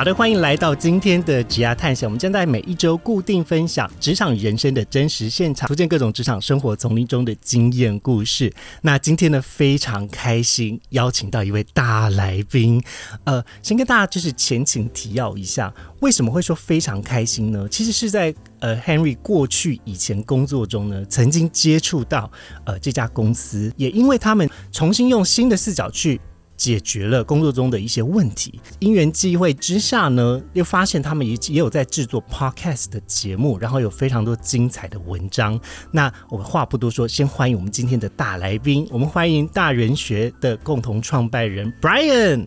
[0.00, 2.08] 好的，欢迎来到今天的职涯探险。
[2.08, 8.50] 我们将在每一周固定分享职场人生的真实现场，图鉴各种职场生活丛林中的经验故事。
[8.80, 12.82] 那今天呢，非常开心邀请到一位大来宾。
[13.24, 17.68] 呃，先跟大家就是前情提要一下，为什么会说非常开心呢？
[17.68, 22.32] 其实是在呃 Henry 过去以前工作中呢，曾经接触到
[22.64, 26.18] 呃这家公司，也因为他们重新用新的视角去。
[26.60, 35.58] 解决了工作中的一些问题，因缘际会之下呢，又发现他们也也有在制作 podcast 的节目，然后有非常多精彩的文章。
[35.90, 42.46] 那我们话不多说，先欢迎我们今天的大来宾，我们欢迎大人学的共同创办人 Brian。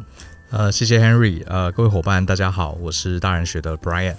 [0.52, 1.42] 呃，谢谢 Henry。
[1.48, 4.14] 呃，各位伙伴，大家好，我是大人学的 Brian。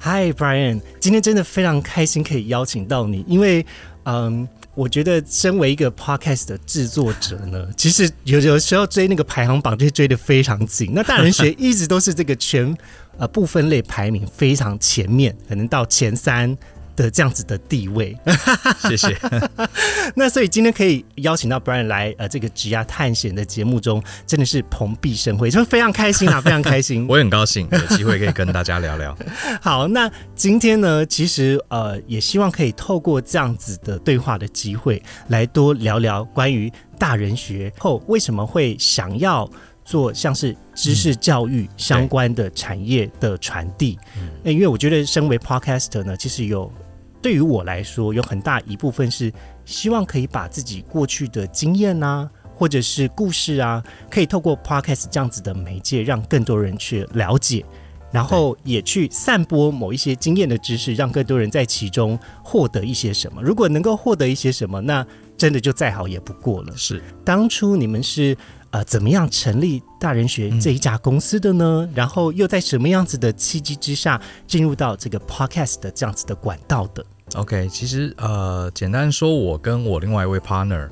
[0.00, 3.64] Hi Brian，今天真的非常开心可以邀请到你，因为
[4.04, 4.46] 嗯。
[4.78, 10.92] 我觉得身为一个 podcast 的制作者呢， 其实有有时候追那个排行榜就追得非常紧。
[10.94, 12.76] 那大人学一直都是这个全
[13.18, 16.56] 呃不分类排名非常前面，可能到前三。
[17.02, 18.16] 的这样子的地位，
[18.88, 19.16] 谢谢。
[20.16, 27.06] 那所以今天可以邀请到 Brian 来呃这个职涯探险的节目中，真的是蓬荜生辉，就非常开心啊， 非常开心。
[27.08, 29.16] 我也很高兴有机会可以跟大家聊聊。
[29.62, 39.48] 好，那今天呢，其实呃也希望可以透过这样子的对话的机会，来多聊聊关于大人学后为什么会想要
[39.84, 43.96] 做像是知识教育相关的产业的传递。
[44.16, 46.72] 嗯，因为我觉得身为 Podcaster 呢，其实有。
[47.20, 49.32] 对于我来说，有很大一部分是
[49.64, 57.64] 希望可以把自己过去的经验啊，或者是故事啊，可以透过 podcast 这样子的媒介，让更多人去了解，
[58.12, 63.42] 然后也去散播某一些经验的知识，让更多人在其中获得一些什么。
[63.42, 66.76] 如果能够获得一些什么，那真的就再好也不过了。
[66.76, 68.36] 是，当初你们是。
[68.70, 71.88] 呃，怎么样成立大人学这一家公司的呢？
[71.94, 80.88] 然后又在什么样子的契机之下进入到这个 podcast 的这样子的管道的？OK，其实呃，简单说，我跟我另外一位 partner。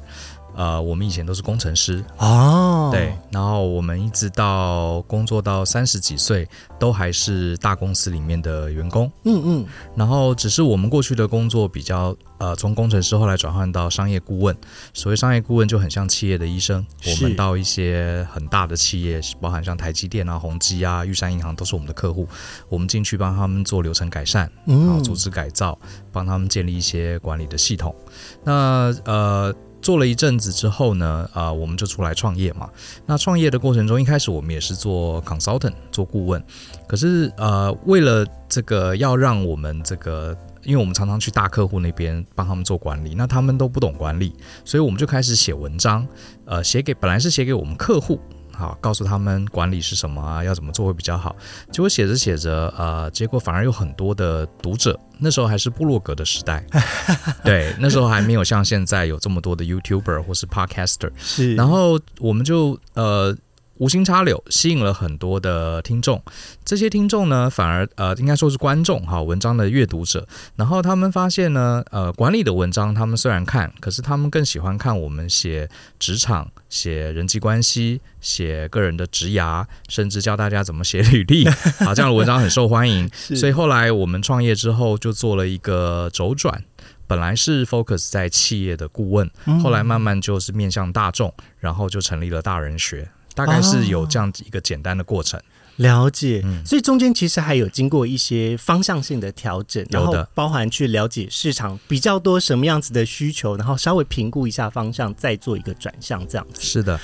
[0.56, 2.02] 呃，我们以前都是工程师。
[2.16, 14.56] 哦，对，然后我们一直到工作到三十几岁，都还是大公司里面的员工，嗯嗯，然后只是我们过去的工作比较，呃，从工程师后来转换到商业顾问，
[14.94, 22.26] 所谓商业顾问就很像企业的医生，我们到一些很大的企业，包含像台积电啊、宏基啊、玉山银行都是我们的客户，
[22.70, 25.78] 我们进去帮他们做流程改善，然后组织改造，
[26.10, 27.94] 帮他们建立一些管理的系统，
[28.42, 29.54] 那呃。
[29.86, 32.68] 做了一阵子之后呢，啊，我们就出来创业嘛。
[33.06, 36.42] 那创业的过程中，一开始我们也是做 consultant，做顾问。
[36.88, 46.04] 可是，呃，为了这个要让我们这个，因为我们常常去大客户那边帮他们做管理，那他们都不懂管理，所以我们就开始写文章，
[46.46, 48.18] 呃，写给本来是写给我们客户。
[48.56, 51.36] 好，告诉他们管理是什么啊，要怎么做会比较好。
[51.70, 54.98] 结果写着写着，呃，结果反而有很多的读者。
[55.18, 56.64] 那时候还是部落格的时代，
[57.44, 61.10] 对，那时候还没有像现在有这么多的 YouTuber 或是 Podcaster。
[61.16, 63.36] 是，然后我们就呃。
[63.78, 66.22] 无心插柳，吸引了很多的听众。
[66.64, 70.26] 这些听众呢，反而呃，应该说是观众哈，文章的阅读者。
[70.56, 81.48] 然后他们发现呢，呃，管理的文章他们虽然看，可是他们更喜欢看我们写职场、写人际关系、写个人的职涯，甚至教大家怎么写履历。
[81.84, 83.08] 好， 这样的文章很受欢迎。
[83.36, 86.64] 所以后来我们创业之后，就做了一个周转。
[87.08, 89.30] 本来是 focus 在企业的顾问，
[89.62, 93.08] 后来慢慢就是面向大众，然后就成立了大人学。
[93.36, 95.38] 大概是有这样一个简单的过程，
[95.76, 96.42] 了解。
[96.64, 106.62] 所以中间其实还有经过一些方向性的调整，然后包含去了解市场比较多什么样子的需求，然后稍微评估一下方向，再做一个转向这样子。
[106.62, 106.98] 是的，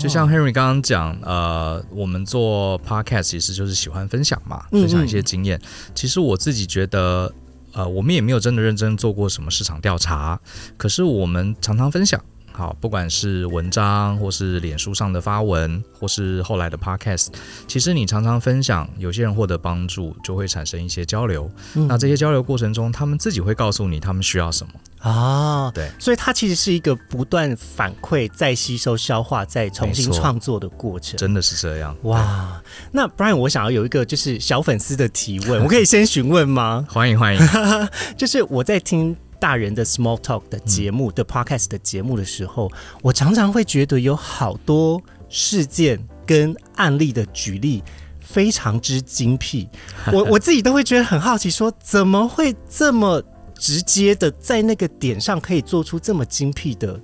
[0.00, 5.60] 就像 Henry 刚刚讲，呃，我们做 podcast 其实就是喜欢分享嘛，分享一些经验。
[5.94, 7.32] 其实我自己觉得，
[7.72, 10.40] 呃，我们也没有真的认真做过什么市场调查，
[10.76, 12.20] 可是我们常常分享。
[12.56, 17.28] 好，不管是文章，或是脸书上的发文，或是后来的 podcast，
[17.68, 21.50] 其实你常常分享，有些人获得帮助，就会产生一些交流。
[21.74, 24.72] 那这些交流过程中，他们自己会告诉你他们需要什么
[25.06, 25.70] 啊？
[25.74, 31.18] 对，所以它其实是一个不断反馈、再吸收、消化、再重新创作的过程。
[31.18, 32.62] 真的是这样哇！
[32.90, 36.86] 那 Brian，我想要有一个就是小粉丝的提问， 我可以先询问吗？
[36.88, 37.40] 欢迎欢迎，
[38.16, 39.14] 就是我在听。
[39.38, 42.70] 大人的 small talk 的节目的 podcast 的节目的时候，
[43.02, 47.82] 我常常会觉得有好多事件跟案例的举例
[48.20, 49.68] 非常之精辟，
[50.12, 53.22] 我我自己都会觉得很好奇，说怎么会这么
[53.54, 57.00] 直接的在那个点上可以做出这么精辟的，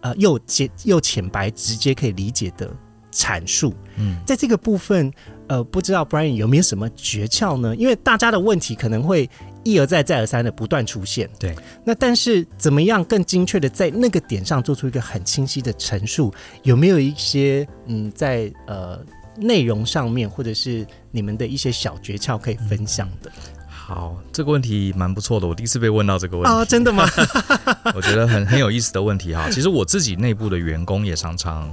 [0.00, 2.70] 呃，又简又浅白、直接可以理解的
[3.12, 3.74] 阐述。
[3.96, 5.12] 嗯，在这个部分，
[5.46, 7.74] 呃，不知道 Brian 有没有什么诀窍呢？
[7.76, 9.28] 因为大家的问题可能会。
[9.64, 11.28] 一而再、再而三的不断出现。
[11.38, 16.32] 对，那但是怎么样更精确的在那个点上做出一个很清晰的陈述？
[16.62, 19.00] 有没有一些嗯，在呃
[19.36, 23.32] 内容上面，或者是你们的一些小诀窍可以分享的？
[23.68, 25.46] 好，这个问题蛮不错的。
[25.46, 27.06] 我第一次被问到这个问题啊，真的吗？
[27.94, 29.50] 我觉得很很有意思的问题哈。
[29.50, 31.70] 其实我自己内部的员工也常常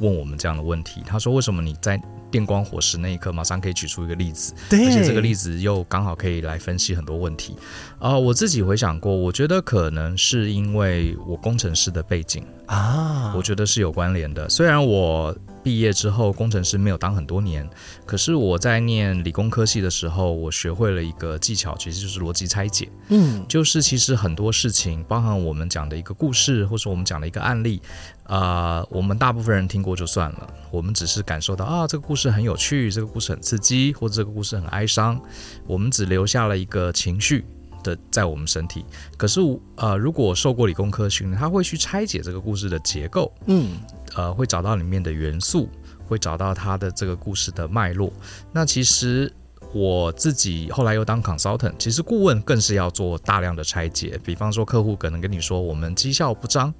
[0.00, 1.02] 问我们这样的问题。
[1.06, 2.00] 他说：“为什么你在？”
[2.34, 7.54] 电光火石那一刻，马上可以举出一个例子，而且这个例子又刚好可以来分析很多问题。
[8.00, 14.48] 啊，我自己回想过，我觉得可能是因为我工程师的背景啊，我觉得是有关联的。
[14.48, 15.32] 虽然我。
[15.64, 17.66] 毕业之后，工程师没有当很多年，
[18.04, 22.86] 可是我在念理工科系的时候，我学会了一个技巧，其实就是逻辑拆解。
[23.08, 27.80] 嗯，就是其实很多事情，包含我们讲的一个故事，或者我们讲的一个案例，
[28.24, 35.20] 啊，我们大部分人听过就算了，我们只是感受到啊，这个故事很有趣，这个故事很刺激，或者这个故事很哀伤，
[35.66, 37.44] 我们只留下了一个情绪
[37.82, 38.84] 的在我们身体。
[39.16, 39.40] 可是，
[39.76, 43.32] 呃，如果受过理工科训练，他会去拆解这个故事的结构。
[43.46, 43.72] 嗯。
[44.16, 45.68] 呃，会找到里面的元素，
[46.06, 48.12] 会找到他的这个故事的脉络。
[48.52, 49.32] 那其实
[49.72, 54.16] 我自己后来又当 consultant，其实顾问更是要做大量的拆解。
[54.24, 56.72] 比方说，客户可能跟你说我们绩效不彰，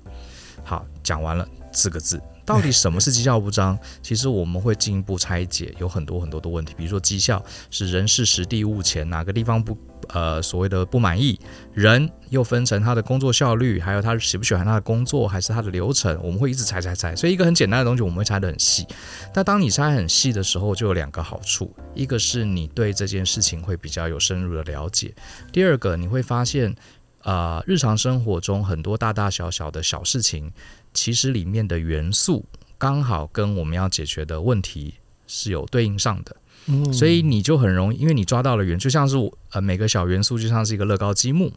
[0.65, 2.21] 好，讲完了四个字。
[2.47, 3.79] 到底什么是绩效不彰？
[4.03, 6.75] 其实我们会进一步拆解，有很多很多的问题。
[6.77, 9.75] 比如说，绩效是人事实地物前，哪个地方不
[10.09, 11.41] 呃所谓的不满意？
[11.73, 16.21] 人又分成他的工作效率，还有他喜不喜欢他的工作，还是他的流程？
[16.23, 17.17] 我们会一直拆拆拆。
[17.17, 18.87] 所以一个很简单的东西，我们会拆得很细。
[19.33, 25.15] 但当你拆很细的时候，就有两个好处：一个是你对这件事情会比较有深入的了解；
[25.51, 26.77] 第二个，你会发现，
[27.25, 30.53] 呃，日常生活中很多大大小小的小事情。
[30.93, 32.45] 其实里面的元素
[32.79, 34.95] 刚好跟我们要解决的问题
[35.27, 36.37] 是有对应上的，
[36.67, 39.17] 嗯，所以你就很容易，因为你抓到了元，就像是
[39.51, 41.53] 呃每个小元素就像是一个乐高积木，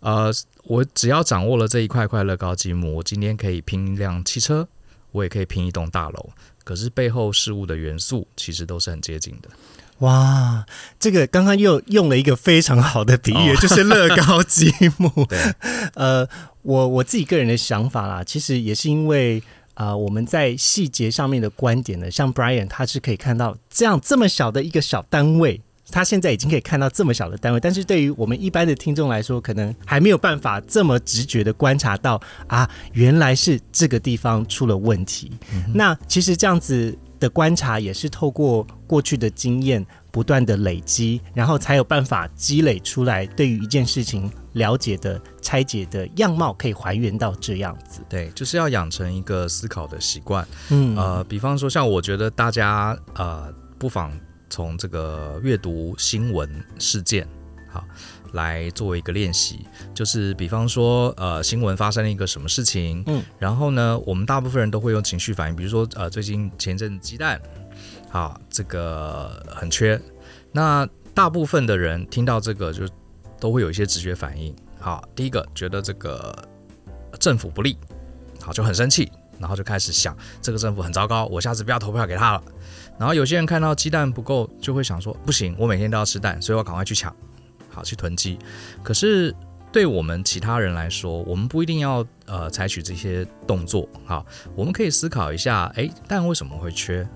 [0.00, 0.32] 呃，
[0.64, 4.66] 我只要掌握了这一块块乐高积木，我今天可以拼一辆汽车，
[5.12, 6.30] 我也可以拼一栋大楼，
[6.64, 9.48] 可是背后事物的元素其实都是很接近的。
[10.00, 10.66] 哇，
[10.98, 15.08] 这个刚刚又用了一个非常好的比喻，就是乐高积木。
[15.26, 15.38] 对，
[15.94, 16.28] 呃，
[16.62, 19.40] 我我自己个人的想法啦，其实也是因为
[19.74, 25.60] 啊，我们在细节上面的观点呢，像 Brian 他是可以看到这样这么小的一个小单位，
[25.90, 35.30] 他现在已经可以看到这么小的单位，但是对于我们一般的听众来说，可能还没有办法这么直觉的观察到啊，原来是这个地方出了问题。
[35.72, 36.98] 那其实这样子。
[37.18, 48.00] 的观察也是透过过去的经验不断的累积，然后才有办法积累出来对于一件事情了解的拆解的样貌，可以还原到这样子。
[48.08, 50.46] 对，就是要养成一个思考的习惯。
[50.70, 54.12] 嗯，呃，比方说像我觉得大家呃，不妨
[54.50, 57.26] 从这个阅读新闻事件，
[57.70, 57.84] 好。
[58.34, 67.40] 来作为一个练习，就是比方说，呃，新闻发生了一个什么事情，嗯，然后呢，我们大部分人都会用情绪反应，比如说，呃，最近前阵鸡蛋，
[68.10, 70.00] 啊，这个很缺，
[70.52, 72.86] 那大部分的人听到这个就
[73.40, 76.36] 都会有一些直觉反应，好，第一个觉得这个
[77.20, 77.78] 政府不利，
[78.40, 82.42] 好，就很生气，然后就开始想这个政府很糟糕，我下次不要投票给他了，
[82.98, 87.14] 然后有些人看到鸡蛋不够，就会想说，不行，我每天都要吃蛋，所以我赶快去抢。
[87.74, 88.38] 好，去囤积。
[88.82, 89.34] 可是
[89.72, 93.88] 对我们其他人来说，我们不一定要呃采取这些动作。
[94.04, 97.06] 好，我们可以思考一下，诶，蛋为什么会缺？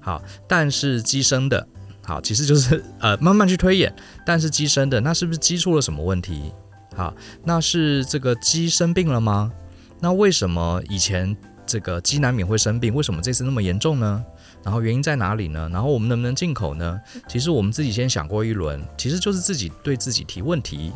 [0.00, 1.66] 好，蛋是鸡生的。
[2.04, 6.52] 好，其实就是呃慢慢去推演，蛋是鸡生的，那是不是鸡出了什么问题？
[6.94, 7.14] 好，
[7.44, 9.52] 那是这个鸡生病了吗？
[10.00, 12.94] 那为什么以前这个鸡难免会生病？
[12.94, 14.24] 为什么这次那么严重呢？
[14.66, 15.70] 然后原因在哪里呢？
[15.72, 17.00] 然后我们能不能进口呢？
[17.28, 20.90] 其实我们自己先想过一轮，其实就是自己对自己提问题，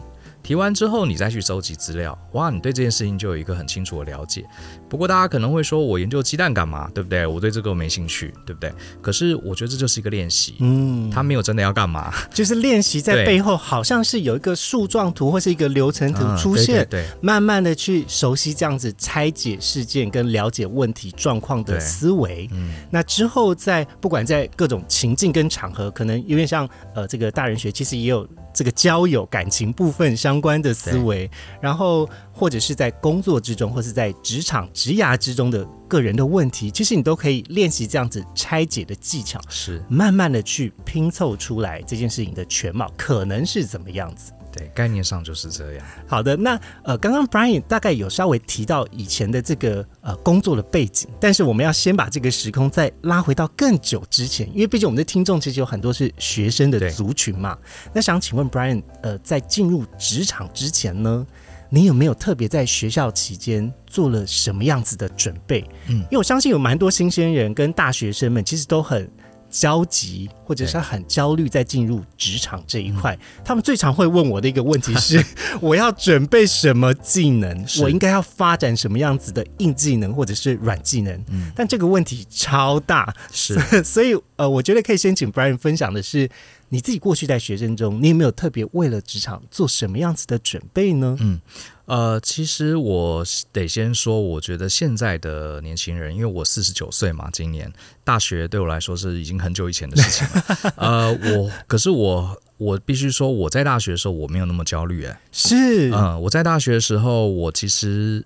[0.50, 4.44] 提提完之后，你再去收集资料，哇，你对这件事情就有一个很清楚的了解。
[4.88, 6.90] 不过大家可能会说，我研究鸡蛋干嘛？
[6.92, 7.24] 对不对？
[7.24, 8.72] 我对这个没兴趣，对不对？
[9.00, 22.48] 可是我觉得这就是一个练习，嗯，他没有真的要干嘛， 就是练习在背后好像是有一个树状图或是一个流程图出现，对，慢慢的去熟悉这样子拆解事件跟了解问题状况的思维。
[22.50, 28.28] 嗯，那之后在不管在各种情境跟场合，可能有点像呃这个大人学，其实也有。
[28.52, 31.30] 这个交友感情部分相关的思维，
[31.60, 44.32] 然后或者是在工作之中，或是在职场职涯之中的个人的问题，其实你都可以练习这样子拆解的技巧，是慢慢的去拼凑出来这件事情的全貌可能是怎么样子。
[44.52, 45.86] 对，概念上就是这样。
[46.06, 57.56] 好的，那呃，刚刚 Brian 大概有稍微提到以前的这个呃工作的背景，但是我们要先把这个时空再拉回到更久之前，因为毕竟我们的听众其实有很多是学生的族群嘛。
[57.92, 61.26] 那想请问 Brian，呃，在进入职场之前呢，
[61.68, 65.64] 你有没有特别在学校期间做了什么样子的准备？
[65.86, 69.08] 嗯，因为我相信有蛮多新鲜人跟大学生们其实都很。
[69.50, 75.22] 焦急，或者是很焦虑，在进入职场这一块，他们最常会问我的一个问题是：
[75.60, 77.64] 我要准备什么技能？
[77.82, 81.12] 我应该要发展什么样子的硬技能或者是软技能？
[81.30, 86.30] 嗯，但这个问题超大，是， 所以呃，我觉得可以先请 Brian 分享的是，
[86.70, 91.16] 你自己过去在学生中，你有没有特别为了职场做什么样子的准备呢？
[91.20, 91.40] 嗯。
[91.86, 97.72] 呃，其实我得先说，我觉得现在的年轻人，因为我四十九岁嘛，今年
[98.04, 100.72] 大学对我来说是已经很久以前的事情了。
[100.78, 108.24] 呃，我可是我我必须说，我在大学的时候我没有那么焦虑，哎，是，嗯，我在大学的时候，我其实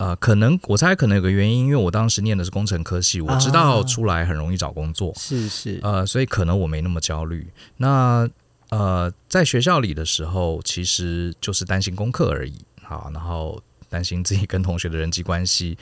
[0.00, 7.46] 呃，可能我猜可能有个原因，因为我当时念的是工程科系，我知道出来很容易找工作，是是，呃，所以可能我没那么焦虑。
[7.76, 8.26] 那
[8.70, 12.54] 呃，在学校里的时候，其实就是担心功课而已。
[12.82, 15.76] 好，然后担心自己跟同学的人际关系，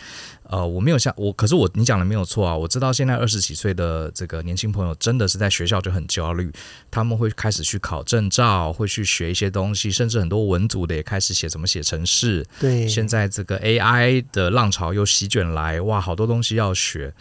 [0.50, 6.50] 呃，我没有像我，可是我你讲的没有错啊，我知道现在二十几岁的这个年轻朋友真的是在学校就很焦虑，
[6.90, 12.47] 他们会开始去考证照，会去学一些东西，甚至很多文组的也开始写怎么写程式。
[12.59, 17.12] 对，现在这个 AI 的浪潮又席卷来，哇，好多东西要学。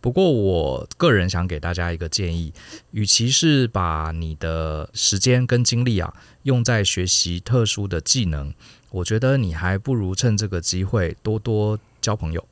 [0.00, 2.52] 不过我个人想给大家一个建议，
[2.92, 6.14] 与其是把你的时间跟精力啊
[6.44, 8.54] 用在学习特殊的技能。
[8.90, 12.46] 我觉得你还不如趁这个机会多多交朋友。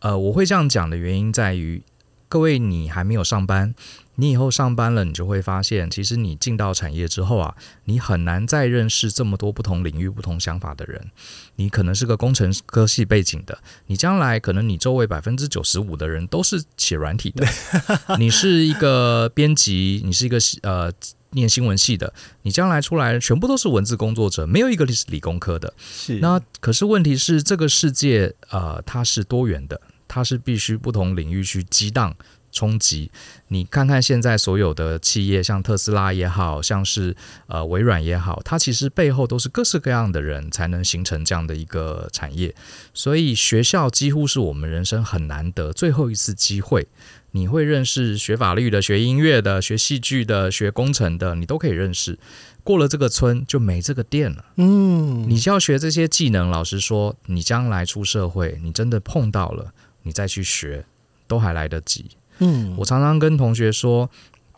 [0.00, 1.82] 呃，我会这样讲的原因在于，
[2.28, 3.74] 各位你还没有上班，
[4.16, 7.54] 你以后上班了，你就会发现，其实你进到产业之后啊，
[7.84, 11.10] 你很难再认识这么多不同领域、不同想法的人。
[11.56, 17.46] 你可能是个工程科系背景的，你将来可能你周围百分之九十五的人都是写软体的。
[18.18, 20.92] 你是一个编辑，你是一个呃。
[21.32, 25.72] 念新闻系的，你将来出来全部都是文字工作者，没有一个是理工科的。
[25.78, 32.14] 是那可是问题是，这个世界呃，它是多元的，它是必须不同领域去激荡
[32.50, 33.10] 冲击。
[33.48, 37.14] 你看看现在所有的企业，像特斯拉也好像是
[37.46, 42.52] 呃微软也好，它其实背后都是各式各样的人才能形成这样的一个产业。
[42.92, 46.88] 所以学校几乎是我们人生很难得最后一次机会。
[47.32, 52.18] 你会认识学法律的、学音乐的、学戏剧的、学工程的，你都可以认识。
[52.62, 54.44] 过了这个村就没这个店了。
[54.56, 56.50] 嗯，你就要学这些技能。
[56.50, 59.72] 老实说，你将来出社会，你真的碰到了，
[60.02, 60.84] 你再去学，
[61.26, 62.06] 都还来得及。
[62.38, 64.10] 嗯，我常常跟同学说。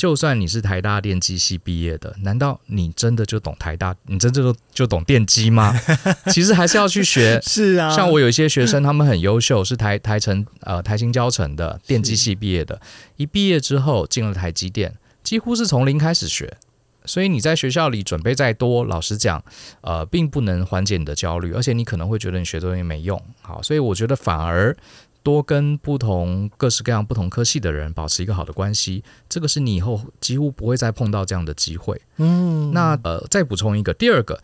[0.02, 3.94] 就算你是台大电机系毕业的，难道你真的就懂台大？
[4.06, 5.72] 你真正就懂电机吗？
[6.34, 7.40] 其实还是要去学。
[7.40, 12.80] 是啊，像我有一些学生，他们很优秀，是台台城呃台新交城的电机系毕业的，
[13.16, 14.92] 一毕业之后进了台积电，
[15.22, 16.56] 几乎是从零开始学。
[17.04, 19.44] 所以你在学校里准备再多，老实讲，
[19.82, 23.22] 呃，并不能缓解你的焦虑，而且你可能会觉得你学东西没用。
[23.40, 24.76] 好，所以我觉得反而。
[25.22, 32.00] 多跟不同各式各样不同科系的人保持一个好的关系，这个是你以后几乎不会再碰到这样的机会。
[32.16, 34.40] 嗯，那呃，再补充一个，第二个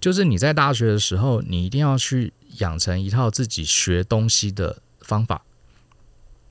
[0.00, 5.42] 就是你在大学的时候，你一定要去养成一套自己学东西的方法。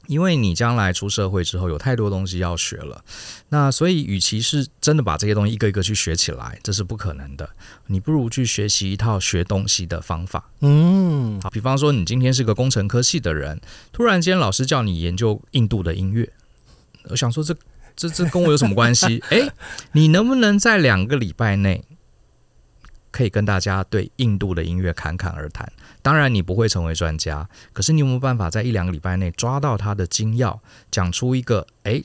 [0.08, 3.04] 因为你将来出社会之后有太多东西要学了，
[3.50, 7.50] 那所以与其是真的把这些东西一个一个去学起来，这是不可能的。
[7.88, 10.50] 你不如去学习一套学东西的方法。
[10.62, 13.62] 嗯，好，比方说你今天是个工程科系的人，
[13.92, 16.32] 突然间老师叫你研究印度的音乐，
[17.10, 17.56] 我想说这
[17.96, 19.22] 这这跟我有什么关系？
[19.30, 19.52] 诶，
[19.92, 21.84] 你能不能在两个礼拜内？
[23.10, 25.72] 可以跟大家对印度的音乐侃侃而谈。
[26.08, 32.02] 当然，你不会成为专家，可是你有没有办法在一两个礼拜内抓到他的精要，讲出一个诶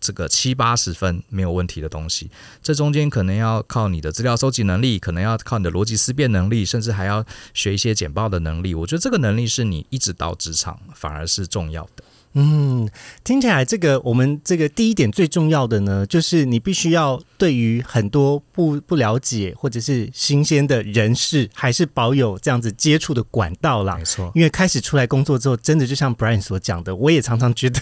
[0.00, 8.74] 这个七八十分没有问题的东西，这中间可能要靠你的资料收集能力，可能要靠你的逻辑思辨能力，甚至还要学一些简报的能力。
[8.74, 12.02] 我觉得这个能力是你一直到职场反而是重要的。
[12.34, 12.88] 嗯，
[13.24, 23.96] 听起来这个我们这个第一点最重要的呢，就是你必须要对于很多不不了解或者是新鲜的人士，还是保有这样子接触的管道啦。
[23.96, 27.80] 没错，因为开始出来工作之后，真的就像 Brian 所讲的，我也常常觉得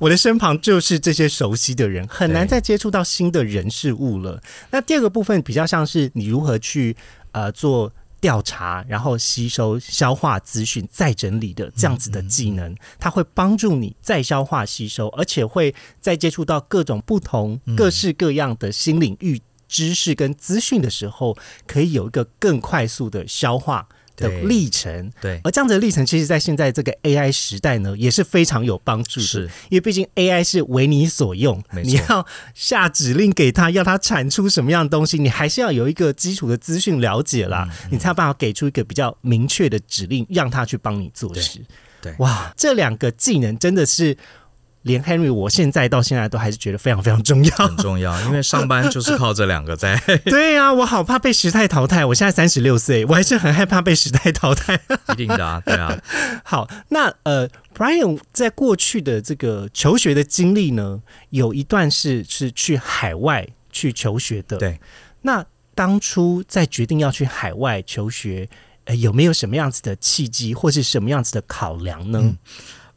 [0.00, 4.40] 我的身旁就是这些熟悉的人，很难再接触到新的人事物了。
[4.70, 6.96] 那第二个部分比较像是你如何去
[7.32, 7.92] 呃做。
[8.24, 23.86] 调查，然后吸收、消化资讯，再整理的这样子的技能，它会帮助你再消化吸收，而且会在接触到各种不同、各式各样的新领域知识跟资讯的时候，可以有一个更快速的消化。
[24.16, 29.26] 的历程，对，而这样子的历程，其实，在现在这个 AI 时代呢，也是非常有帮助的。
[29.26, 41.60] 是，因为毕竟 AI 是为你所用，你要下指令给他，要他产出什么样的东西，你还是要有一个基础的资讯了解啦，你才有办法给出一个比较明确的指令，让他去帮你做事。
[42.00, 44.16] 对，哇，这两个技能真的是。
[44.84, 49.98] 连 Henry，我现在到现在都还是觉得非常非常重要，很重要，因为上班就是靠这两个在。
[50.26, 52.04] 对呀，我好怕被时代淘汰。
[52.04, 54.78] 我现在三十六岁，我还是很害怕被时代淘汰。
[55.12, 55.98] 一定的啊，对啊。
[56.44, 61.00] 好，那呃，Brian 在过去的这个求学的经历呢，
[61.30, 64.58] 有一段是是去海外去求学的。
[64.58, 64.78] 对，
[65.22, 68.46] 那当初在决定要去海外求学，
[68.84, 72.36] 呃，有没有什么样子的契机，或是什么样子的考量呢？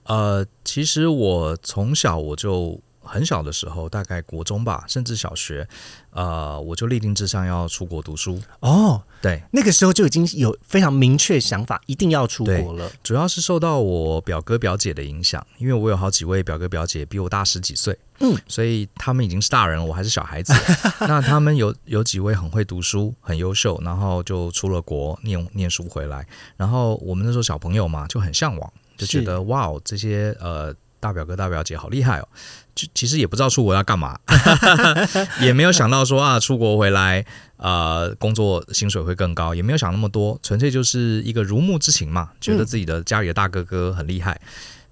[0.08, 5.68] 呃，其实我从小我就很小的时候，大概国中吧，甚至小学，
[6.12, 8.42] 呃，我就立定志向要出国读书。
[8.60, 12.92] 哦，对，那个时候就已经有非常明确想法，一定要出国了。
[13.02, 20.54] 主要是受到我表哥表姐的影响，因为我有好几位表哥表姐比我大十几岁，嗯，所以他们已经是大人了，我还是小孩子。
[21.08, 26.28] 那他们有有几位很会读书，很优秀，然后就出了国念念书回来。
[26.58, 28.74] 然后我们那时候小朋友嘛，就很向往。
[28.98, 32.28] 就觉得哇哦，这些呃大表哥大表姐好厉害哦！
[32.74, 34.20] 就其实也不知道出国要干嘛，
[35.40, 37.24] 也没有想到说啊出国回来
[37.58, 44.42] 呃工作薪水会更高，也没有想那么多，纯粹就是一个如沐之情嘛，觉得自己的家里的大哥哥很厉害。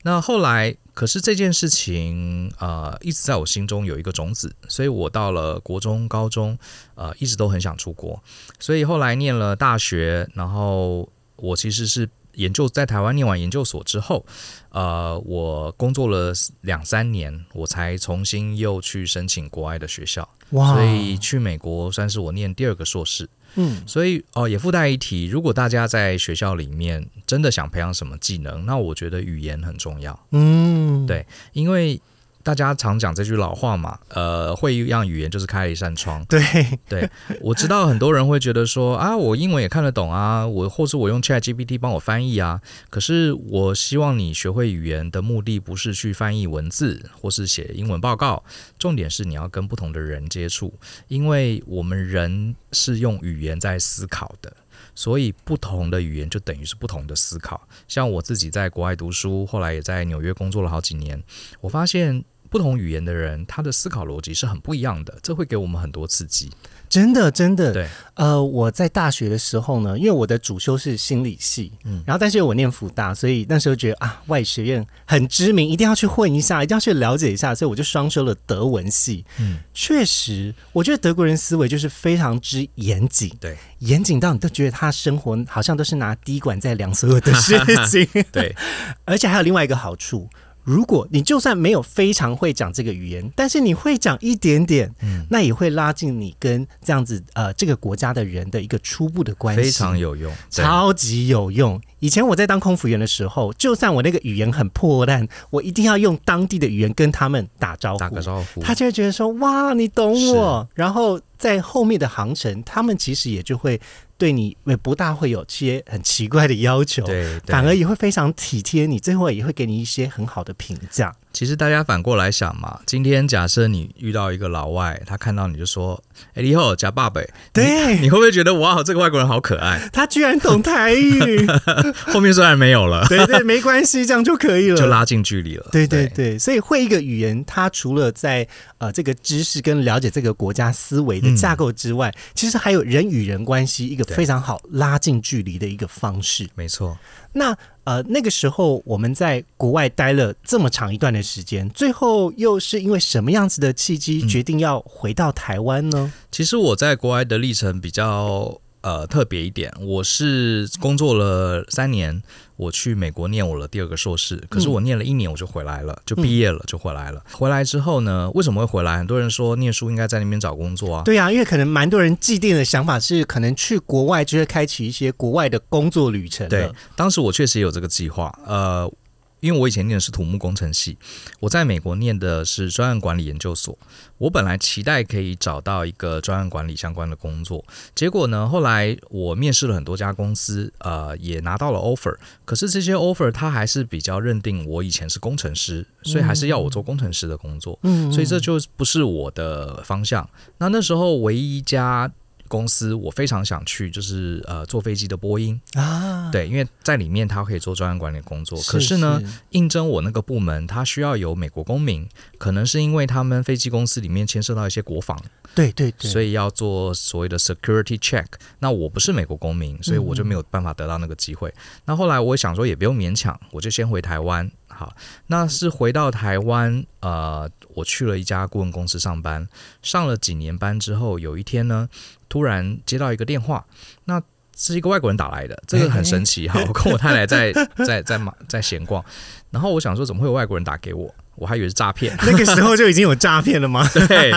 [0.04, 6.56] 那后来可是这件事情呃一直在我心中有一个种子，所以我到了国中、高中
[6.94, 8.22] 呃一直都很想出国，
[8.60, 12.08] 所以后来念了大学，然后我其实是。
[12.36, 14.26] 研究在台湾念完研究所之后，
[14.70, 20.28] 呃，我工作了两三年，我才重新又去申请国外的学校。
[20.52, 20.74] 哇！
[20.74, 23.30] 所以去美国算是我念第二个硕士。
[23.56, 30.18] 嗯，所以哦，也附带一提，如果大家在学校里面真的想培养什么技能，那我觉得语言很重要。
[30.32, 32.00] 嗯，对，因为。
[32.46, 36.24] 大家常讲这句老话嘛，呃，会一样语言就是开了一扇窗。
[36.26, 36.40] 对
[36.88, 37.10] 对，
[37.42, 42.62] 我知道很多人会觉得说啊，我英文也看得懂啊，我或是我用 Chat GPT 帮我翻译啊。
[42.92, 48.44] 可是我希望你学会语言的目的不是去翻译文字或是写英文报告，
[48.78, 50.72] 重点是你要跟不同的人接触，
[51.08, 54.56] 因为我们人是用语言在思考的，
[54.94, 57.68] 所以不同的语言就等于是不同的思考。
[57.88, 61.24] 像我自己在国外读书，后来也在纽约工作了好几年，
[61.62, 62.24] 我发现。
[62.56, 66.50] 不同语言的人，他的思考逻辑是很不一样的，这会给我们很多刺激。
[66.88, 67.74] 真的，真的。
[67.74, 79.26] 对，呃，我在大学的时候呢，因为我的主修是心理系，嗯，然后但是我念福大，所以那时候觉得啊，外学院很知名，一定要去混一下， 一定要去了解一下，所以我就双修了德文系。
[79.38, 88.08] 嗯，确实，我觉得德国人思维就是非常之严谨，对，严谨到你都觉得他生活好像都是拿滴管在量所有的事情。
[88.32, 88.56] 对，
[89.04, 90.30] 而且还有另外一个好处。
[90.66, 101.80] 如果你就算没有非常会讲这个语言，但是你会讲一点点，嗯，那也会拉近你跟这样子呃这个国家的人的一个初步的关系，非常有用，超级有用。
[102.00, 110.68] 以前我在当空服员的时候，就算我那个语言很破烂，我一定要用当地的语言跟他们打招呼，打个招呼，他就会觉得说哇，你懂我。
[110.74, 113.80] 然后在后面的航程，他们其实也就会。
[114.18, 121.16] 对你也不大会有些很奇怪的要求，对，反而也会非常体贴你，最后也会给你一些很好的评价。
[121.36, 126.02] 其实大家反过来想嘛，今天假设你遇到一个老外，他看到你就说
[126.34, 127.20] ：“哎，你好，假爸爸。”
[127.52, 129.82] 对，你会不会觉得哇，这个外国人好可爱？
[129.92, 131.46] 他居然懂台语。
[132.08, 135.68] 后面虽然没有了， 对对，没关系，这样就可以了，就拉近距离了。
[135.74, 146.48] 对对对，所以会一个语言，它除了在呃这个知识跟了解这个国家思维的架构之外，其实还有人与人关系一个非常好拉近距离的一个方式。
[146.56, 146.98] 没错。
[147.34, 147.54] 那
[147.86, 156.12] 呃那个时候我们在国外待了这么长一段的时间，最后又是因为什么样子的契机决定要回到台湾呢？
[156.30, 158.60] 其实我在国外的历程比较。
[158.86, 162.22] 呃，特别一点，我是工作了三年，
[162.58, 167.24] 我去美国念我的第二个硕士，可是我念了一年我就回来了，就毕业了就回来了。
[167.32, 168.98] 回来之后呢，为什么会回来？
[168.98, 171.04] 很多人说念书应该在那边找工作啊。
[171.04, 176.48] 对啊，因为可能蛮多人既定的想法是，可能去国外就会开启一些国外的工作旅程。
[176.50, 178.92] 对，当时我确实有这个计划，呃。
[179.40, 180.98] 因为我以前念的是土木工程系，
[181.40, 183.78] 我在美国念的是专案管理研究所。
[184.18, 192.16] 我本来期待可以找到一个专案管理相关的工作，结果呢，后来我面试了很多家公司，呃，也拿到了 offer。
[192.46, 197.78] 可是这些 offer 他还是比较认定我以前是工程师，所以还是要我做工程师的工作。
[197.84, 200.28] 嗯，所以这就不是我的方向。
[200.58, 202.12] 那那时候唯一一家。
[202.56, 208.58] 公司我非常想去，就是呃坐飞机的波音啊，对，因为在里面他可以做专案管理工作。
[208.62, 215.22] 可是呢，应征我那个部门，他需要有美国公民，可能是因为他们飞机公司里面牵涉到一些国防，
[215.54, 218.28] 对对对，所以要做所谓的 security check。
[218.60, 221.54] 那我不是美国公民，所以我就没有办法得到那个机会。
[221.84, 224.50] 那后来我想说也不用勉强，我就先回台湾。
[224.68, 224.94] 好，
[225.28, 229.48] 那是回到台湾，呃，我去了一家顾问公司上班，
[229.84, 231.88] 上了几年班之后，有一天呢。
[232.28, 233.64] 突然接到一个电话，
[234.06, 234.20] 那
[234.58, 236.60] 是一个外国人打来的，这个很神奇哈。
[236.68, 237.54] 我跟我太太在
[237.86, 239.06] 在在马在闲逛，
[239.52, 241.14] 然后我想说怎么会有外国人打给我？
[241.36, 242.14] 我还以为是诈骗。
[242.26, 243.88] 那个时候就已经有诈骗了吗？
[244.08, 244.32] 对。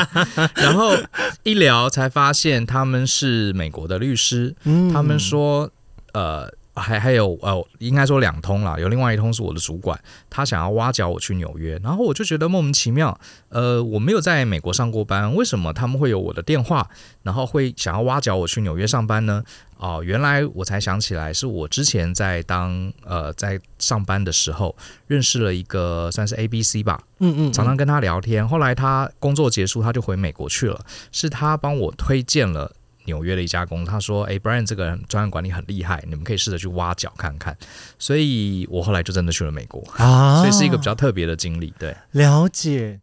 [0.54, 0.94] 然后
[1.44, 4.54] 一聊才发现他们是美国的律师，
[4.92, 5.70] 他们说
[6.12, 6.52] 呃。
[6.78, 9.98] 还还有呃，应该说两通了，有另外一通是我的主管，
[10.30, 16.88] 他想要挖角我去纽约，然后我就觉得莫名其妙，呃，我没有在美国上过班，为什么他们会有我的电话，
[17.22, 19.42] 然后会想要挖角我去纽约上班呢？
[19.78, 24.74] 哦，原来我才想起来，是我之前在当呃在上班的时候
[25.06, 32.72] 认识了一个算是 A B C 吧，嗯嗯，常常跟他聊天，后来他工作结束他就回美国去了，是他帮我推荐了。
[33.08, 37.56] 纽约的一家公司，他说：“哎，Brian 这个人专案管理很厉害，你们可以试着去挖角看看。”
[37.98, 41.72] 所以，我后来就真的去了美国啊，所以是一个比较特别的经历。
[41.78, 43.00] 对，了解。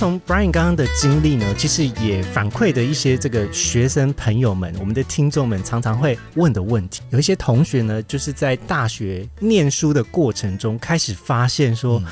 [0.00, 12.02] 从 Brian 刚刚的经历呢，其实也反馈的一些这个学生朋友们，我们的听众们常常会问的问题，有一些同学呢，就是在大学念书的过程中开始发现说，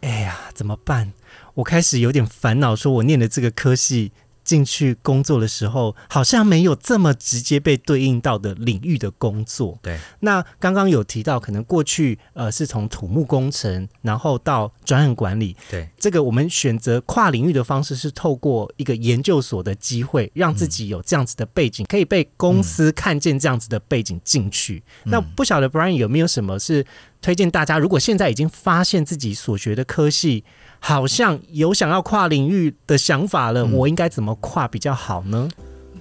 [0.00, 1.12] 哎呀，怎么办？
[1.52, 4.12] 我开始有点烦恼，说我念的这个科系。
[4.44, 9.78] 进去工作的时候，好像没有这么直接被对应到的领域的工作。
[9.82, 15.56] 对，那刚刚有提到，可能过去呃是从土木工程，然后到专案管理。
[15.70, 24.82] 对，这个我们选择跨领域的方式，是透过一个研究所的机会，让自己有这样子的背景，可以被公司看见这样子的背景进去。
[25.04, 26.86] 那不晓得 Brian 有没有什么是
[27.22, 30.44] 推荐大家，如果现在已经发现自己所学的科系。
[30.86, 35.48] 好像有想要跨领域的想法了，我应该怎么跨比较好呢？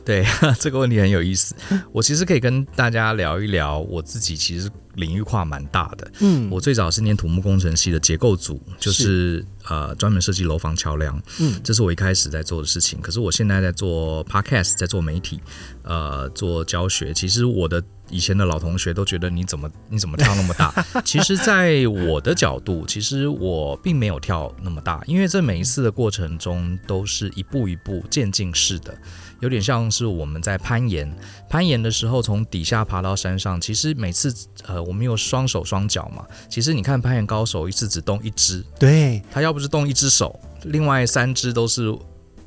[0.04, 0.26] 对，
[0.60, 1.56] 这个问题很有意思。
[1.94, 6.12] 我其实可以跟大家聊一聊，我自己其实领域跨蛮大的。
[6.20, 11.18] 嗯，我最早是念土木工程系的结构组，就是呃专门设计楼房桥梁。
[11.40, 13.00] 嗯，这是我一开始在做的事情。
[13.00, 15.40] 可是我现在在做 podcast，在做媒体，
[15.84, 17.14] 呃，做教学。
[17.14, 20.74] 其实我的以前的老同学都觉得你怎么你怎么跳那么大？
[21.04, 28.96] 其实，在我的角度，其实我并没有跳那么大，因为这每一次的过程中都是一步一步渐进式的。
[29.40, 31.12] 有点像是我们在攀岩，
[31.50, 33.60] 攀岩的时候从底下爬到山上。
[33.60, 34.34] 其实每次
[34.66, 36.26] 呃，我们有双手双脚嘛。
[36.50, 41.94] 其实你看攀岩高手一次只动一只，对他要不是动一只手，另外三只都是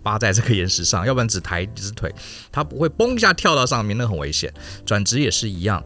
[0.07, 2.15] 扒在这个岩石上，要不然只抬一只腿，
[2.53, 4.53] 它不会嘣一下跳到上面，那很危险。
[4.85, 5.83] 转职也是一样。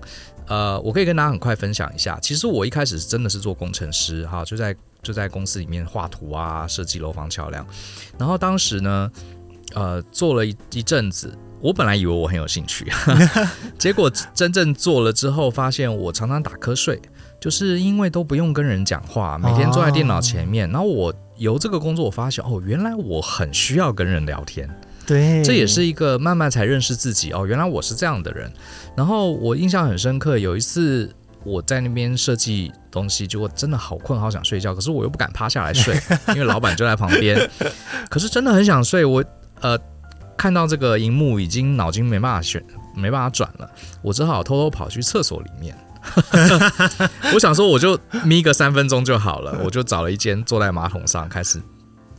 [0.47, 2.19] 呃，我可以跟大家很快分享一下。
[2.21, 7.67] 其实我一开始是真的是做工程师哈，就在就在公司里面画图啊，设计楼房桥梁。
[8.19, 9.11] 然后当时呢。
[9.73, 12.91] 呃，做了一一阵子，我本来以为我很有兴趣，
[13.79, 17.01] 结果真正做了之后，发现我常常打瞌睡，
[17.41, 20.69] 就是因为都不用跟人讲话，每天坐在电脑前面。
[20.71, 24.69] 然后我由这个工作，我发现哦，原来我很需要跟人聊天。
[25.07, 28.53] 对，这也是一个慢慢才认识自己哦，原来我是这样的人。
[28.95, 35.99] 然后我印象很深刻，有一次我在那边设计东西，结果真的好困，好想睡觉，可是我又不敢趴下来睡，
[36.29, 37.51] 因为老板就在旁边。
[38.09, 39.25] 可是真的很想睡，我。
[39.63, 39.79] 呃，
[40.39, 42.65] 看到这个荧幕已经脑筋没办法选，
[42.97, 45.77] 没办法转了，我只好偷偷跑去厕所里面，
[47.35, 51.61] 我想说，我就眯个三分钟就好了，我就找了一间坐在马桶上开始。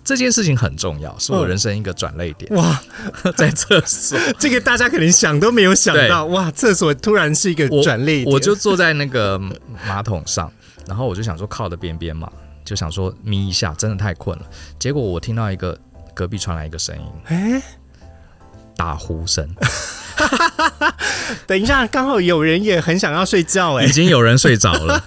[0.03, 2.51] 这件事情很重要，是我人生一个转泪点。
[2.55, 2.81] 哇，
[3.37, 6.25] 在厕所，这个大家可能想都没有想到。
[6.25, 8.33] 哇，厕所突然是一个转泪点。
[8.33, 9.39] 我就坐在那个
[9.87, 10.51] 马桶上，
[10.87, 12.27] 然后我就想说靠的边边嘛，
[12.65, 14.45] 就想说眯一下，真的太困了。
[14.79, 15.77] 结果我听到一个
[16.15, 17.61] 隔壁传来一个声音，哎，
[18.81, 19.47] 打呼声。
[21.45, 25.03] 等一下，刚好有人也很想要睡觉哎，已经有人睡着了。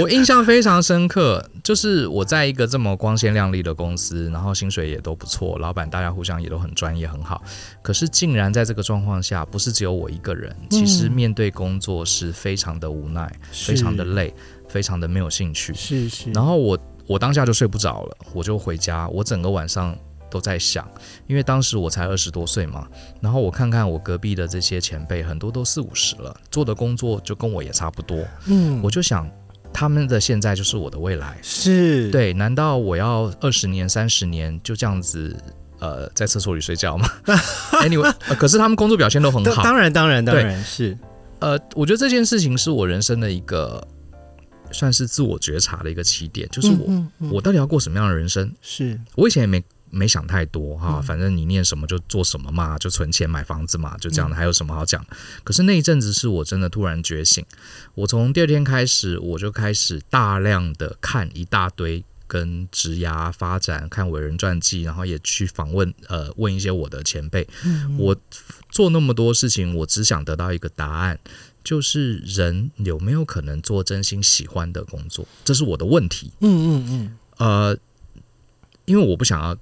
[0.00, 7.42] 我印象非常深刻，就是我在一个这么光鲜亮丽的公司，然后薪水也都不错，老板大家互相也都很专业很好。
[7.82, 14.32] 可是竟然在这个状况下，不是只有我一个人，其实面对工作是非常的无奈，非常的累，
[14.66, 15.74] 非常的没有兴趣。
[15.74, 16.30] 是是。
[16.32, 19.94] 然后我我当下就睡不着了，我就回家，我整个晚上。
[20.30, 20.88] 都在想，
[21.26, 22.86] 因为当时我才二十多岁嘛，
[23.20, 29.30] 然后我看看我隔壁的这些前辈，很多都四五十了，做的工作就跟我也差不多，嗯，我就想
[29.72, 32.10] 他们的现在就是我的未来，是。
[32.10, 35.36] 对，难道我要二十年、三十年就这样子
[35.78, 37.08] 呃在厕所里睡觉吗？
[37.82, 40.96] Anyway，可是他们工作表现都很好，当然，当然，当然是，
[41.40, 43.86] 呃，我觉得这件事情是我人生的一个
[44.72, 48.52] 算是自我觉察的一个起点，就是我我到底要过什么样的人生？
[48.60, 48.98] 是。
[49.14, 49.62] 我以前也没。
[49.90, 55.04] 没想太多哈，反正你念什么就做什么嘛，就存钱买房子嘛，就这样的，还有什么好讲？
[55.42, 57.44] 可是那一阵子是我真的突然觉醒，
[57.94, 67.46] 我从第二天开始，我就开始大量的看一大堆跟职涯发展、看伟人传记，然后也去访问呃问一些我的前辈。
[67.98, 68.16] 我
[68.70, 71.18] 做那么多事情，我只想得到一个答案，
[71.64, 75.26] 就是人有没有可能做真心喜欢的工作？
[75.44, 76.30] 这是我的问题。
[76.40, 77.18] 嗯嗯嗯。
[77.38, 77.78] 呃，
[78.84, 79.56] 因为我不想要。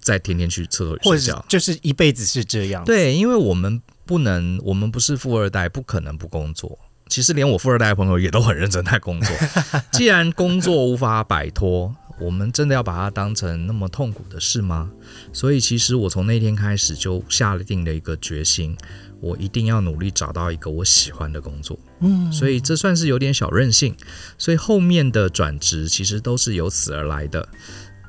[0.00, 2.84] 再天天去厕所睡觉，就是一辈子是这样。
[2.84, 6.78] 对，因为我们不能，我们不是富二代，不可能不工作。
[7.08, 9.36] 其实连我富二代的朋友也都很认真在工作。
[9.92, 14.90] 既然工作无法摆脱，我们真的要把它当成那么痛苦的事吗？
[15.32, 18.76] 所以，其实我从那天开始就下了定了一个决心，
[19.20, 21.76] 我一定要努力找到一个我喜欢的工作。
[22.00, 23.94] 嗯，所以这算是有点小任性。
[24.38, 27.48] 所以后面的转职其实都是由此而来的。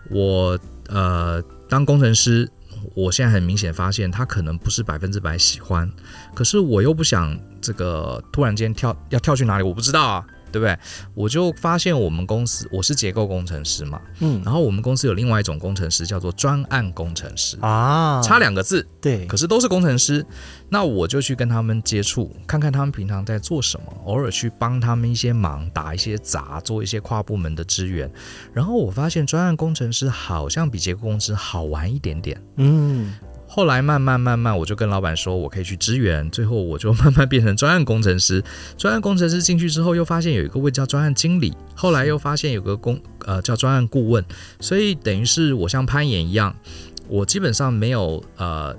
[0.10, 1.44] 我呃。
[1.72, 2.52] 当工程师，
[2.94, 5.90] 我现在很明显发现他可能不是百分之百喜欢，
[6.36, 10.28] 可是我又不想这个突然间跳要跳去哪里，我不知道啊。
[10.52, 10.78] 对不对？
[11.16, 20.26] 我就发现我们公司我是结构工程师嘛，嗯，然后我们公司有另外一种工程师叫做专案工程师啊，差两个字，对，可是都是工程师。
[20.70, 28.10] 那我就去跟他们接触，看看他们平常在做什么，偶尔去帮他们一些忙，打一些杂，做一些跨部门的支援。
[28.54, 33.14] 然后我发现专案工程师好像比结构工程师好玩一点点，嗯。
[33.54, 36.32] 后来慢慢慢慢，我就跟老板说，我可以去支援。
[36.32, 38.42] 最后我就慢慢变成专案工程师。
[38.78, 41.54] 专案工程师进去之后，又发现有一个位叫专案经理。
[41.76, 44.24] 后来又发现有个工呃叫专案顾问。
[44.62, 46.56] 所以等于是我像攀岩一样，
[47.10, 48.74] 我基本上没有呃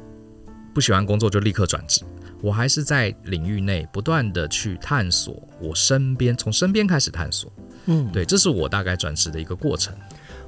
[0.73, 2.01] 不喜欢工作就立刻转职，
[2.41, 5.47] 我还是在领域内不断的去探索。
[5.61, 7.53] 我身边从身边开始探索，
[7.85, 9.95] 嗯，对，这是我大概转职的一个过程。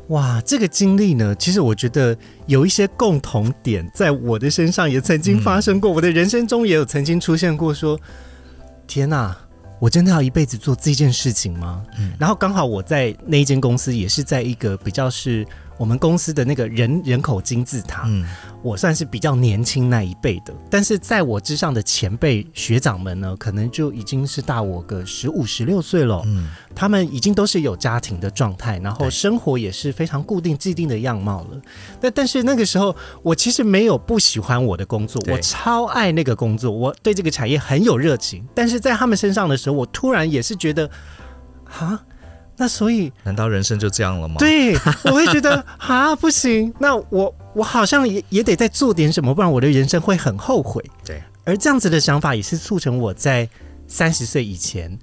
[0.09, 7.73] 哇，这个经历呢，其实我觉得有一些共同点，在我的身上也曾经发生过，我的人生中也有曾经出现过。
[7.73, 7.99] 说，
[8.87, 9.37] 天哪，
[9.79, 11.83] 我真的要一辈子做这件事情吗？
[11.99, 15.47] 嗯然后刚好我在那一间公司，也是在一个比较是。
[15.77, 18.25] 我们公司的那个人人口金字塔，嗯，
[18.63, 31.61] 我算是比较年轻那一辈的，但是在我之上的前辈学长们呢，可能就已经是大我个十五十六岁了，嗯，他们已经都是有家庭的状态，然后生活也是非常固定既定的样貌了。
[32.01, 38.47] 但但是那个时候，我其实没有不喜欢我的工作，我超爱那个工作，我对这个产业很有热情。
[38.55, 40.89] 但是在他们身上的时候，我突然也是觉得，
[41.65, 42.01] 啊。
[42.57, 44.37] 那所以，难道人生就这样了吗？
[44.39, 50.85] 对，我会觉得 啊，不行，那我我好像也也得再做点什么，不然我的人生会很后悔。
[51.05, 53.49] 对，而这样子的想法也是促成我在
[53.89, 54.97] 三十岁以前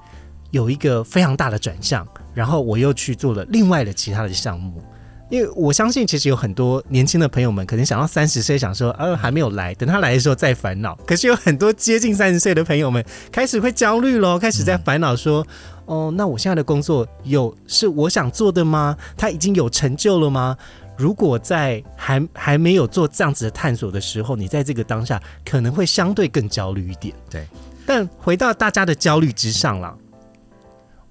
[0.51, 4.81] 有一个非常大的转向，然后我又去做了另外的其他的项目。
[5.29, 10.93] 因为我相信，其实有很多年轻的朋友们可能想到三十岁，想说，呃，还没有来，等他来的时候再烦恼。
[11.07, 15.47] 可是有很多接近三十岁的朋友们开始会焦虑喽，开始在烦恼说，
[15.85, 18.95] 哦，那我现在的工作有是我想做的吗？
[19.17, 20.57] 他已经有成就了吗？
[20.97, 27.13] 如果在还还没有做这样子的探索的时候，你在这个当下可能会相对更焦虑一点。
[27.29, 27.45] 对，
[27.85, 29.97] 但回到大家的焦虑之上了，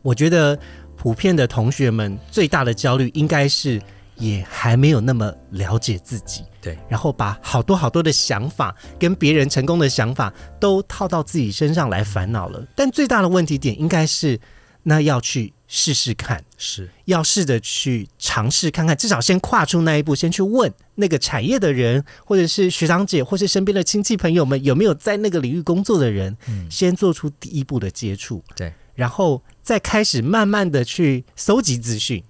[0.03, 0.59] 我觉得
[0.97, 3.81] 普遍的同学们最大的焦虑应该是。
[4.17, 10.31] 也还没有那么了解自己，对，然后把好多好多的想法跟别人成功的想法
[10.61, 12.63] 都套到自己身上来烦恼了。
[12.77, 14.39] 但最大的问题点应该是，
[14.83, 32.23] 那要去试试看，是要试着去尝试看看，至少先跨出那一步，先去问那个产业的人，或者是学长姐，或是身边的亲戚朋友们有没有在那个领域工作的人，嗯，先做出第一步的接触，对，然后再开始慢慢的去搜集资讯。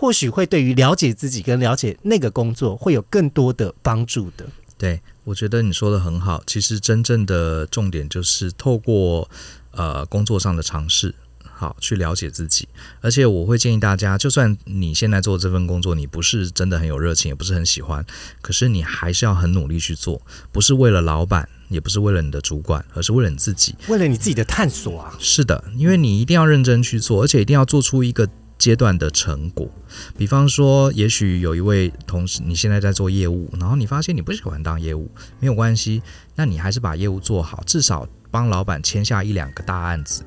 [0.00, 4.46] 或许会对于了解自己跟了解那个工作会有更多的帮助的。
[4.76, 6.40] 对，我觉得你说的很好。
[6.46, 9.28] 其实真正的重点就是透过
[9.72, 11.12] 呃工作上的尝试，
[11.58, 12.68] 好去了解自己。
[13.00, 18.06] 而且我会建议大家，就算你现在做这份工作，你不是真的很有热情，也不是很喜欢，
[18.40, 25.12] 可是你还是要很努力去做，不是为了老板，也不是为了你的主管，而是为了你自己，为了你自己的探索啊。
[25.18, 28.28] 是的，因为你一定要认真去做，而且一定要做出一个。
[28.58, 29.70] 阶段的成果，
[30.16, 36.02] 比方说，也许有一位同事，你现在在做业务，然后你发现你不喜欢当业务，没有关系，
[36.34, 40.24] 那你还是把业务做好，至少帮老板签下一两个大案子，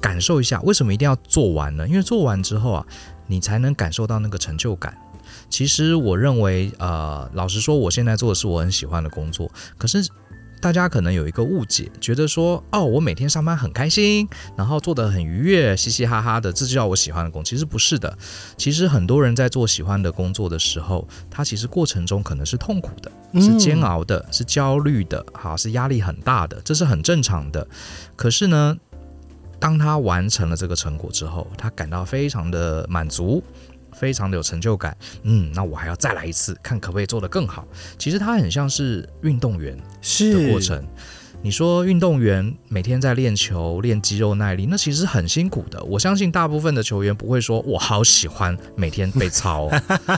[0.00, 1.86] 感受一下为什么一定要做完呢？
[1.86, 2.86] 因为做完之后啊，
[3.26, 4.96] 你才能感受到那个成就感。
[5.48, 10.08] 其实我认为，呃，老实说，我现在做的是我很喜欢的工作，可是。
[10.62, 17.42] 大家可能有一个误解，觉得说哦，我每天上班很开心，然后做得很愉悦，嘻嘻哈哈的，这就叫我喜欢的工。
[17.42, 18.14] 其实不是的，
[18.58, 23.10] 其实很多人在做喜欢的工作的时候，他其实过程中可能是痛苦的，
[23.40, 27.66] 是煎熬的，是焦虑的，哈，是压力很大的，这是很正常的。
[28.14, 28.76] 可是呢，
[29.60, 33.40] 当他完成了这个成果之后，他感到非常的满足。
[33.92, 37.66] 非常的有成就感，嗯，那我还要再来一次，看可不可以做得更好。
[37.98, 40.86] 其实他很像是运动员的过程。
[41.42, 45.82] 你说运动员每天在练球、练肌肉耐力，那其实很辛苦的。
[45.82, 49.68] 我相信大部分的球员不会说我好喜欢每天被操，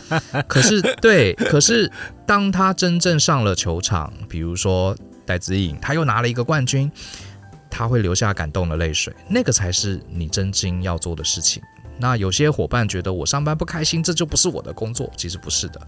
[0.47, 1.91] 可是对，可是
[2.27, 6.93] 当他真正上了球场，比如说戴子颖，他又拿了一个冠军，
[7.75, 11.63] 他会流下感动的泪水，那个才是你真心要做的事情。
[11.99, 15.11] 那有些伙伴觉得我上班不开心，这就不是我的工作。
[15.17, 15.81] 其实不是的，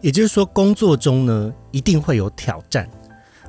[0.00, 2.88] 也就是说，工作中呢一定会有挑战。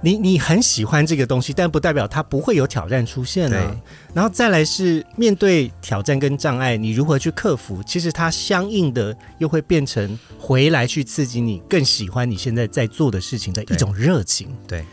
[0.01, 3.81] 你你很喜欢这个东西，但不代表它不会有挑战出现呢。
[4.13, 7.81] 然后再来是面对挑战跟障碍，你如何去克服？
[7.83, 14.53] 其实它相应的又会变成回来去刺激你更喜欢你现在在做的事情的一种热情。
[14.67, 14.83] 对。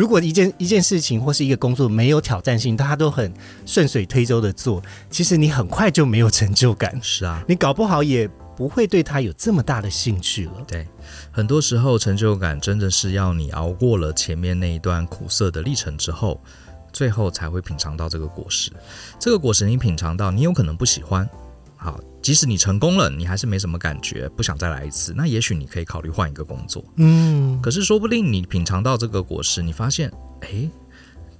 [0.00, 3.30] 如果一件一件事情或是一个工作没有挑战性，大家都很
[3.66, 6.98] 顺水推舟的做，其实你很快就没有成就感。
[7.02, 10.52] 是啊，你搞不好也不会对他有这么大的兴趣了。
[10.66, 10.88] 对，
[11.30, 16.40] 很多时候成就感真的是要你熬过了前面那一段苦涩的历程之后，
[16.94, 18.72] 最后才会品尝到这个果实。
[19.18, 21.28] 这个果实你品尝到，你有可能不喜欢。
[21.76, 25.14] 好，即使你成功了，你还是没什么感觉，不想再来一次。
[25.16, 26.84] 那也许你可以考虑换一个工作。
[26.96, 30.68] 嗯，可是说不定你品尝到这个果实，你发现，哎，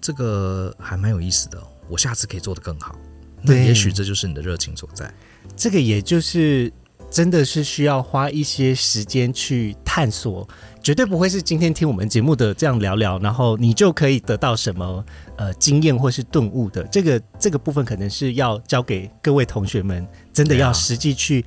[0.00, 2.98] 这个还蛮有意思的，我下次可以做得更好。
[3.42, 5.12] 那也许这就是你的热情所在。
[5.56, 6.72] 这个也就是
[7.10, 10.48] 真的是需要花一些时间去探索。
[10.82, 15.04] 绝对不会是今天听我们节目的这样聊聊，然后你就可以得到什么
[15.36, 16.82] 呃经验或是顿悟的。
[16.84, 21.44] 这个这个部分可能是要交给各位同学们，真的要实际去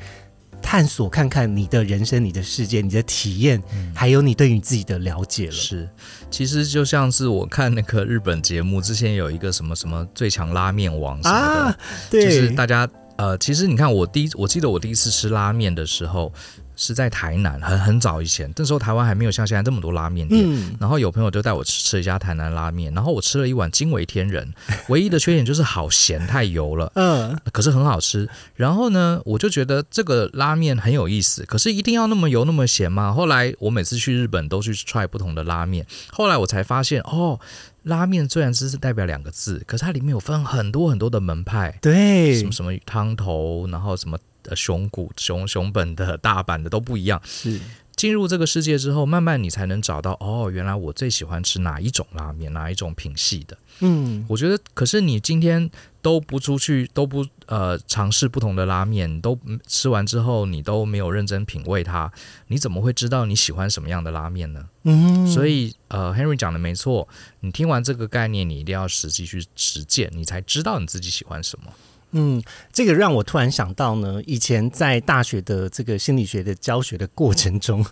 [0.61, 3.61] 探索看看你的人生、你的世界、你的体验，
[3.95, 5.51] 还有你对你自己的了解了。
[5.51, 5.89] 是，
[6.29, 11.75] 其实就像是我看那个日本节目，之前有一个什么什么最强拉面王什么
[12.11, 16.31] 的，就是大家呃，其实你看我第一，我记得我第一次吃拉面的时候。
[16.75, 20.43] 是在台南，很很早以前，那时候台湾还没有像现在这么多拉面店。
[20.79, 24.53] 然后有朋友就带我吃吃一家台南拉面，然后我吃了一碗惊为天人，
[24.89, 26.91] 唯一的缺点就是好咸，太油了。
[26.95, 28.27] 嗯，可是很好吃。
[28.55, 33.13] 然后呢，我就觉得这个拉面很有意思，可是一定要那么油那么咸吗？
[33.13, 37.39] 后来我每次去日本都去 try 不同的拉面，后来我才发现，哦，
[37.83, 44.17] 拉面虽然只是代表两个字，可是它里面有分很多很多的门派，对，什么什么汤头，然后什么。
[44.43, 47.19] 的熊谷、熊熊本的大阪的都不一样。
[47.25, 47.60] 是
[47.95, 53.56] 进入这个世界之后，慢慢你才能找到哦，原来我最喜欢吃哪一种拉面，哪一种品系的。
[53.82, 55.69] 嗯，我觉得，可是你今天
[56.01, 62.12] 都不出去，都不呃尝试不同的拉面，都吃完之后，你都没有认真品味它，
[62.47, 64.65] 你怎么会知道你喜欢什么样的拉面呢？
[64.86, 67.08] 嗯，所以呃，Henry 讲的没错，
[67.41, 71.71] 你听完这个概念，你一定要实际去实践，你才知道你自己喜欢什么。
[72.13, 77.86] 嗯，这个让我突然想到呢，以前在大学的这个心理学的教学的过程中，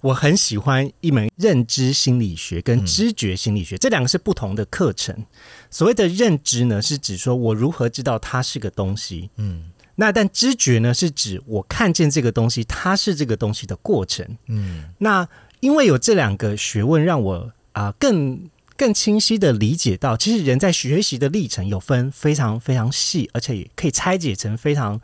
[0.00, 5.14] 我很喜欢一门认知心理学跟知觉心理学，这两个是不同的课程。
[5.70, 14.26] 所谓的认知呢，是指说我如何知道它是个东西，嗯，那但知觉呢，是指我看见这个东西，它是这个东西的过程。
[14.48, 15.28] 嗯，那
[15.60, 25.00] 因为有这两个学问，让我啊更更清晰的理解到，其实人在学习的历程有分非常非常细，而且也可以拆解成非常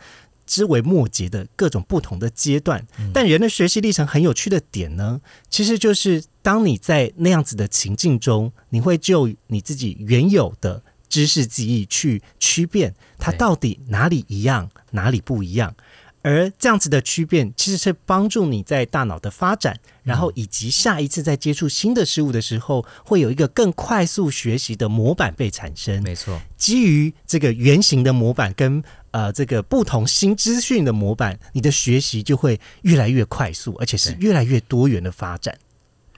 [0.46, 2.86] 枝微末节的各种不同的阶段。
[3.12, 10.82] 但人的学习历程很有趣的点呢，其实就是当你在那样子的情境中，你会就你自己原有的。
[11.10, 15.74] 知识记忆去区辨它到底哪里一样，哪里不一样，
[16.22, 26.02] 而这样子的区变其实是帮助你在大脑的发展，然后以及下一次在接触新的事物的时候，会有一个更快速学习的模板被产生。
[26.02, 35.56] 没错，基于这个圆形的模板跟呃这个不同新资讯的模板，你的学习就会越来越快速，而且是越来越多元的发展。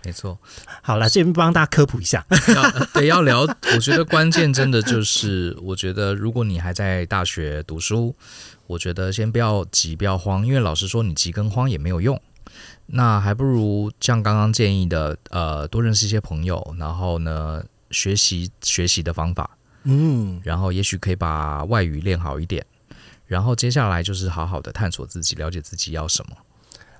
[0.05, 0.37] 没错，
[0.83, 2.27] 好了，这边帮大家科普一下。
[2.93, 8.13] 对，要聊，我觉得关键真的就是，我觉得如果你还在大学读书，
[8.73, 12.21] 我觉得先不要急，不要慌，因为老实说，你急跟慌也没有用。
[12.87, 22.65] 那还不如像刚刚建议的，呃，多认识一些朋友，然后呢，学习学习的方法，嗯，然后也许可以把外语练好一点，
[23.27, 26.37] 然后接下来就是好好的探索自己，了解自己要什么。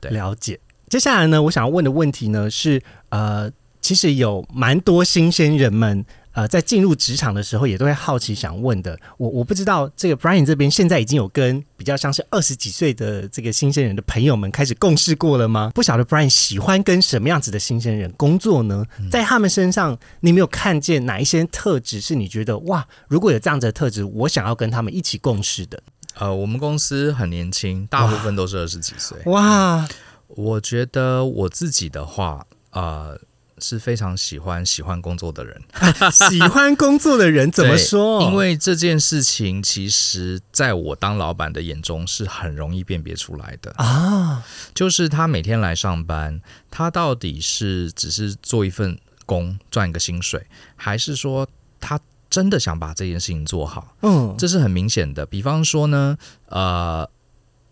[0.01, 0.59] 对，了解。
[0.89, 3.51] 接下来呢，我想要问的问题呢是，呃，
[3.81, 8.99] 其实有蛮多新鲜人们，呃，在进入职场的时候也都会好奇想问的。
[9.19, 15.71] 我我不知道这个 Brian 这边现在已经有跟比较像是二十几岁的这个新鲜人的朋友们开始共事过了吗？
[15.75, 18.85] 不晓得 Brian 喜欢跟什么样子的新鲜人工作呢？
[19.11, 25.83] 在他们身上，你没有看见哪一些特质是你觉得哇，如果有这样子的特质，我想要跟他们一起共事的？
[26.15, 29.19] 呃，我们公司很年轻，大部分都是二十几岁。
[29.27, 29.87] 哇。
[30.35, 33.19] 我觉得我自己的话，呃，
[33.63, 35.63] 是非常喜欢喜欢工作的人。
[36.11, 38.23] 喜欢工作的人怎么说？
[38.25, 44.45] 因为这件事情，其实在我当老板的眼中是很容易辨别出来的啊。
[44.75, 46.41] 就是他每天来上班，
[46.71, 50.47] 他到底是只是做一份工赚一个薪水，
[50.77, 51.49] 还是说
[51.81, 51.99] 他
[52.29, 53.97] 真的想把这件事情做好？
[54.03, 55.25] 嗯，这是很明显的。
[55.25, 57.09] 比方说呢，呃。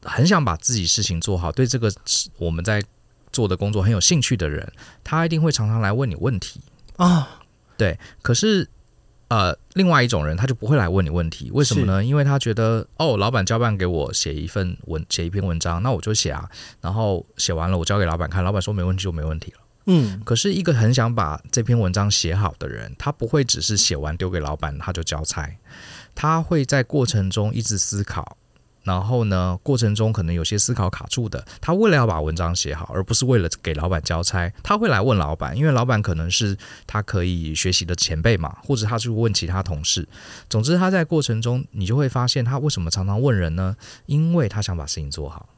[0.02, 1.92] 很想把自己事情做好，对这个
[2.38, 2.82] 我们在
[3.32, 4.72] 做的工作很有兴趣的人，
[5.02, 6.60] 他一定会常常来问你问题
[6.96, 7.40] 啊。
[7.76, 8.68] 对，可是
[9.28, 12.04] 呃，另外一种人他就不会来问你问题，为什么呢？
[12.04, 16.50] 因为他觉得哦，老板交办给我写一份文，写一篇文章，那我就写啊，
[16.80, 19.58] 然后写完了我交给老板看，老板说没问题就没问题了。
[19.86, 25.48] 嗯，可是一个很想把这篇文章写好的人，他不会只是写完丢给老板他就交差，
[26.14, 28.36] 他会在过程中一直思考。
[28.90, 40.08] 然后呢，过程中可能有些思考卡住的，他为了要把文章写好，而不是为了给老板交差，他会来问老板，因为老板可能是他可以学习的前辈嘛，或者他去问其他同事。
[40.48, 43.76] 总之，他在过程中，你就会发现他为什么常常问人呢？
[44.06, 45.48] 因为他想把事情做好。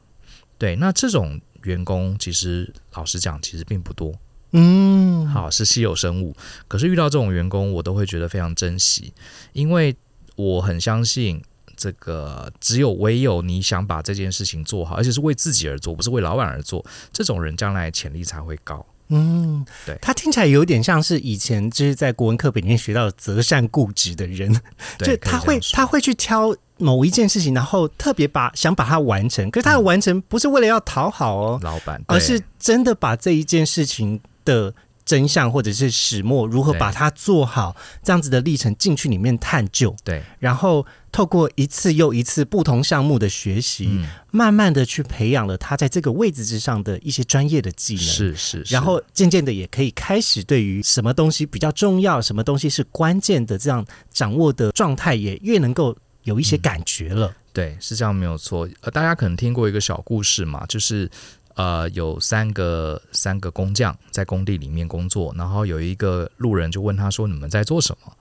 [0.59, 4.13] 对，那这种员工其实老实讲，其实并不多。
[4.51, 6.35] 嗯，好，是稀有生物。
[6.67, 9.11] 可是遇到这种员工，我都会觉得非常珍惜，
[9.53, 9.95] 因为
[10.35, 11.41] 我很相信。
[11.83, 18.85] 这个只有唯有你想把这件事情做好，而且是为自己而做，不是为老板而做，这种人将来潜力才会高。
[19.09, 24.49] 嗯，对，他听起来有点像是以前就是在国文课本里面学到的择善固执的人，
[24.99, 34.73] 就他会他会去挑某一件事情，然后特别把想把它完成，可是他的完成不是为了要讨好哦老板，而是真的把这一件事情的。
[35.05, 43.99] 真相或者是始末，如何把它做好，这样子的历程进去里面探究，对，然后透过一次又一次不同项目的学习，
[44.31, 57.35] 慢慢的去培养了他在这个位置之上的一些专业的技能，是是，然后渐渐的也可以开始对于什么东西比较重要，什么东西是关键的，这样掌握的状态也越能够有一些感觉了。
[57.51, 58.67] 对，是这样没有错。
[58.81, 61.09] 呃，大家可能听过一个小故事嘛，就是。
[61.55, 68.13] 呃，有三个三个工匠在工地里面工作，然后有一个路人就问他说：“你们在做什么？”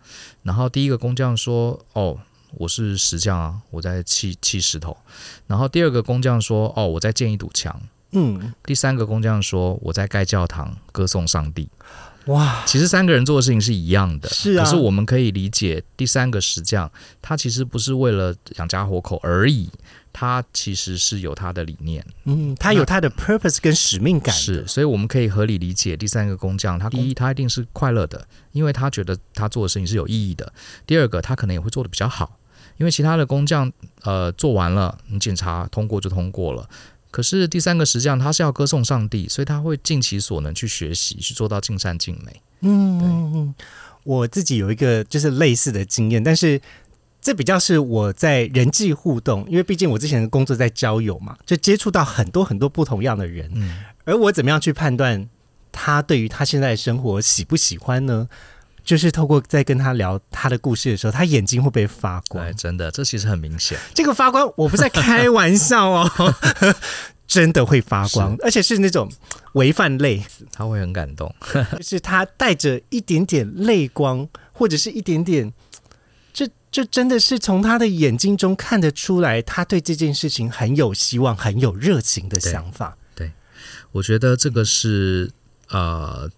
[0.42, 2.18] 然后第一个工匠说：“哦，
[2.54, 4.96] 我是石匠啊，我在砌砌石头。”
[5.48, 7.80] 然后第二个工匠说：“哦，我在建一堵墙。”
[8.12, 11.68] 嗯，第三个工匠说：“我在盖教堂，歌颂上帝。”
[12.26, 14.62] 哇，其实三个人做的事情是一样的，是啊。
[14.62, 16.88] 可是我们可以理解，第三个石匠
[17.20, 19.68] 他其实不是为了养家活口而已。
[20.12, 30.46] 他其实是有他的理念，嗯，他有他的 purpose 跟使命感，是，所以我们可以合理理解第三个工匠，他第一，他一定是快乐的，因为他觉得他做的事情是有意义的；
[30.86, 32.38] 第二个，他可能也会做的比较好，
[32.76, 36.68] 因为其他的工匠，呃，做完了，你检查通过就通过了，
[37.10, 42.42] 可是第三个石匠他是要歌颂上帝，所以他会尽其所能去学习，去做到尽善尽美。
[42.60, 43.54] 嗯，
[44.04, 46.60] 我自己有一个就是类似的经验，但是。
[47.22, 53.48] 这比较是我在人际互动，因为毕竟我之前的工作在交友嘛，就接触到很多很多不同样的人。
[53.54, 55.28] 嗯，而我怎么样去判断
[55.70, 58.28] 他对于他现在的生活喜不喜欢呢？
[58.84, 62.52] 就是透过在跟他聊他的故事的时候，他眼睛会不会发光？
[62.56, 63.78] 真的，这其实很明显。
[63.94, 66.34] 这个发光，我不在开玩笑哦，
[67.28, 69.08] 真的会发光，而且是那种
[69.52, 70.20] 违犯泪，
[70.52, 71.32] 他会很感动，
[71.76, 75.52] 就是他带着一点点泪光，或者是一点点。
[76.70, 82.96] 就真的是从他的眼睛中看得出来，他对这件事情很有希望、很有热情的想法。
[83.14, 83.30] 对，
[83.92, 85.30] 我觉得这个是
[85.68, 86.30] 呃，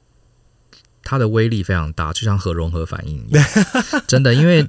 [1.05, 3.45] 它的威力非常大，就像核融合反应一样。
[4.09, 4.67] 真的，因为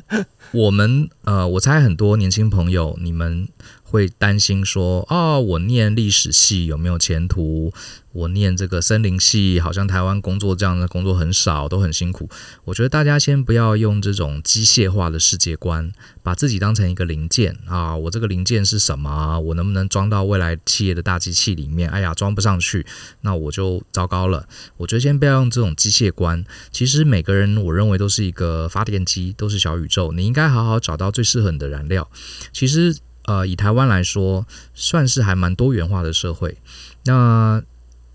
[0.52, 3.48] 我们呃，我猜很多年轻朋友，你们。
[3.96, 7.74] 会担心说哦，我念历史系有没有前途？
[8.12, 12.30] 我念这个森林系，好像台湾工作这样的工作很少，都很辛苦。
[12.64, 15.92] 我觉得大家先不要用这种机械化的世界观，
[16.24, 17.94] 把自己当成一个零件啊。
[17.96, 19.38] 我这个零件是什么？
[19.40, 21.90] 我能不能装到未来企业的大机器里面？
[21.90, 22.86] 哎呀，装不上去，
[23.22, 24.48] 那我就糟糕了。
[24.78, 26.46] 我觉得先不要用这种机械观。
[26.72, 30.14] 其实每个人，我认为都是一个发电机，都是小宇宙。
[30.14, 32.10] 你应该好好找到最适合你的燃料。
[32.54, 32.96] 其实。
[33.26, 36.58] 呃，以台湾来说，算是还蛮多元化的社会。
[37.06, 37.62] 那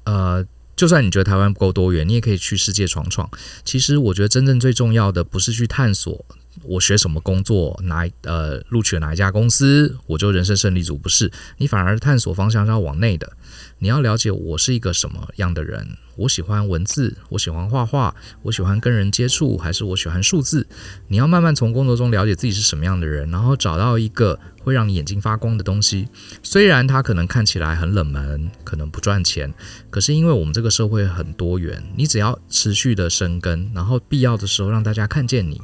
[0.05, 0.47] 呃，
[0.77, 3.29] 就算你觉得台湾不够多元，你也可以去世界闯闯。
[3.65, 6.25] 其实，我觉得真正最重要的不是去探索
[6.63, 10.97] 我学什么工作，哪呃录取了哪一家公司，我就人生胜利组。
[10.97, 13.33] 不是，你反而探索方向是要往内的。
[13.79, 20.67] 你要了解我是一个什么样的人，我喜欢文字，我喜欢画画，我喜欢跟人接触，还是我喜欢数字？
[21.09, 26.09] 你要慢慢从工作中了解自己是什么样的人，然后找到一个会让你眼睛发光的东西。
[26.43, 29.53] 虽然它可能看起来很冷门，可能不赚钱，
[29.89, 35.59] 可是因为我们这个社会很多元，你只要持续的生根，然后必要的时候让大家看见你，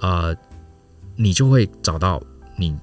[0.00, 0.34] 呃，
[1.14, 2.22] 你就会找到
[2.56, 2.74] 你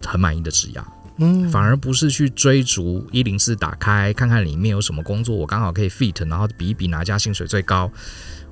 [0.00, 0.80] 很满意的职业。
[1.18, 7.90] 嗯，反而不是去追逐一零四打开看看里面有什么工作，我刚好可以 fit，然后比一比哪家薪水最高。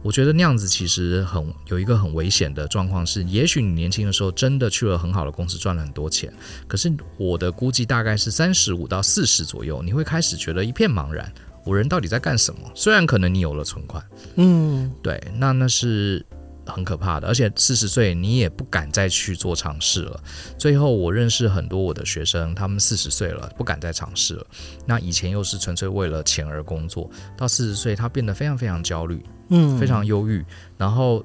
[0.02, 6.32] 我觉得那样子其实很有一个很危险的状况是，也许你年轻的时候真的去了很好的公司赚了很多钱，
[6.66, 11.32] 可是我的估计大概是三十五到四十左右，你会开始觉得一片茫然，
[11.64, 12.60] 我人到底在干什么？
[12.74, 14.04] 虽然可能你有了存款，
[14.36, 16.24] 嗯，对，那那是。
[16.72, 20.20] 很可怕的，而且四十岁你也不敢再去做尝试了。
[20.58, 24.46] 最后我认识很多我的学生，他们四十岁了不敢再尝试了。
[24.86, 30.44] 那以前又是纯粹为了钱而工作，到四十岁他变得非常非常焦虑，嗯，非常忧郁。
[30.78, 31.24] 然后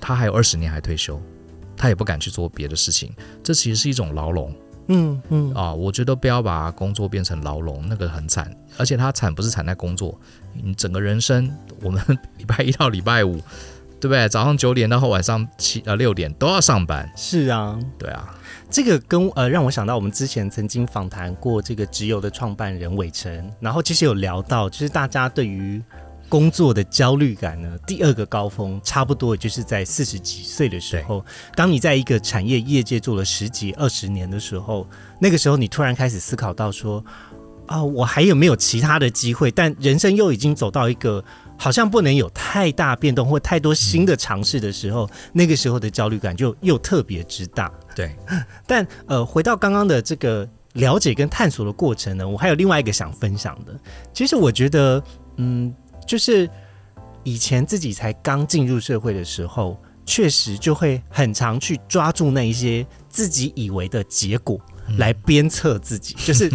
[0.00, 1.20] 他还有二十年还退休，
[1.76, 3.14] 他也不敢去做别的事情。
[3.42, 4.54] 这其实是一种牢笼，
[4.88, 8.50] 嗯嗯啊，我觉得不要把工作变成牢笼，那个很惨。
[8.78, 10.18] 而且他惨不是惨在工作，
[10.52, 11.50] 你整个人生，
[11.82, 12.02] 我们
[12.38, 13.40] 礼拜一到礼拜五。
[13.98, 14.28] 对不对？
[14.28, 17.10] 早上九点到晚上七呃六点都要上班。
[17.16, 18.34] 是啊，对啊，
[18.70, 25.82] 这个跟呃让我想到我们之前曾经访谈过这个直邮的创办人伟成，然后其实有聊到，就是大家对于
[26.28, 31.24] 工作的焦虑感呢，第二个高峰差不多就是在四十几岁的时候。
[31.54, 34.86] 当你在一个产业业界做了十几二十年的时候，
[35.18, 37.02] 那个时候你突然开始思考到说，
[37.66, 39.50] 啊，我还有没有其他的机会？
[39.50, 41.24] 但人生又已经走到一个。
[41.58, 47.72] 好像不能有太大变动或太多新的尝试的时候，那个时候的焦虑感就又特别之大。
[47.94, 48.14] 对，
[48.66, 53.74] 但呃，回到刚刚的这个了解跟探索的过程呢，我还有另外一个想分享的。
[54.12, 55.02] 其实我觉得，
[55.36, 55.74] 嗯，
[56.06, 56.48] 就是
[57.24, 64.60] 以前自己才刚进入社会的时候，确实就会很常去抓住那一些自己以为的结果
[64.98, 66.50] 来鞭策自己，就是。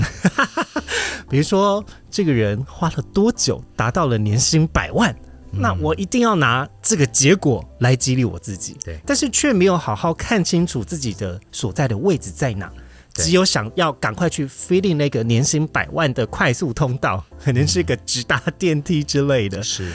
[1.29, 5.15] 比如说，这个人花了多久达到了年薪百万？
[5.53, 8.77] 那我一定要拿这个结果来激励我自己。
[8.85, 12.71] 对，但是却没有好好看清楚自己的所在的位置在哪，
[13.13, 19.61] 只有想要赶快去 feeling 那个年薪百万的快速通道，可能是一个直达电梯之类的。
[19.61, 19.91] 是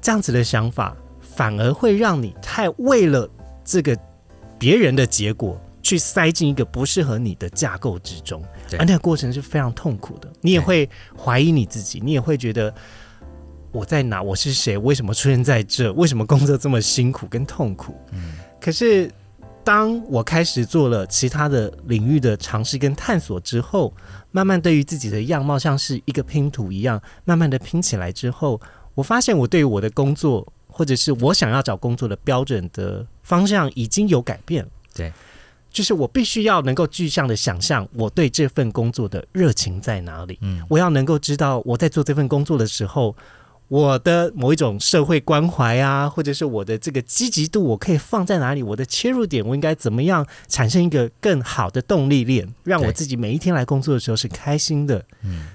[0.00, 3.28] 这样子的想法，反而会让你太为了
[3.64, 3.98] 这个
[4.56, 5.60] 别人的结果。
[5.86, 8.42] 去塞进一个不适合你的架构之中，
[8.76, 10.28] 而那个过程是非常痛苦的。
[10.40, 12.74] 你也会怀疑你自己，你也会觉得
[13.70, 14.20] 我在哪？
[14.20, 14.76] 我是谁？
[14.76, 15.92] 为什么出现在这？
[15.92, 17.94] 为什么工作这么辛苦跟痛苦？
[18.10, 18.32] 嗯。
[18.60, 19.08] 可是
[19.62, 23.94] 当我开始做了其他的领域的尝试跟探索之后，
[24.32, 28.60] 慢慢对于自己的样貌像是一个拼图一样，慢慢的拼起来之后，
[28.96, 34.70] 我发现我对于我的工作或者是我想要找工作的标准的方向已经有改变了。
[34.92, 35.12] 对。
[35.76, 40.38] 就是我必须要能够具象的想象我对这份工作的热情在哪里。
[40.40, 43.14] 嗯，我要能够知道我在做这份工作的时候，
[43.68, 48.62] 我的某一种社会关怀啊，或者是我的这个积极度，我可以放在哪里？
[48.62, 55.04] 我的切入点，我应该怎么样产生一个更好的动力链，让我自己每一天来工作的时候是开心的？
[55.24, 55.48] 嗯，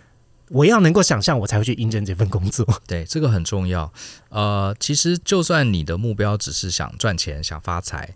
[0.49, 2.63] 我要能够想象，我才会去应征这份工作。
[2.85, 3.91] 对，这个很重要。
[4.29, 8.13] 呃，其实就算你的目标只是想赚钱、想发财，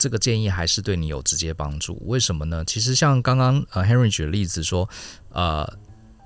[0.00, 2.02] 这个建议还是对你有直接帮助。
[2.06, 2.64] 为什么呢？
[2.66, 4.88] 其实像刚刚呃 Henry 举的例子说，
[5.32, 5.72] 呃。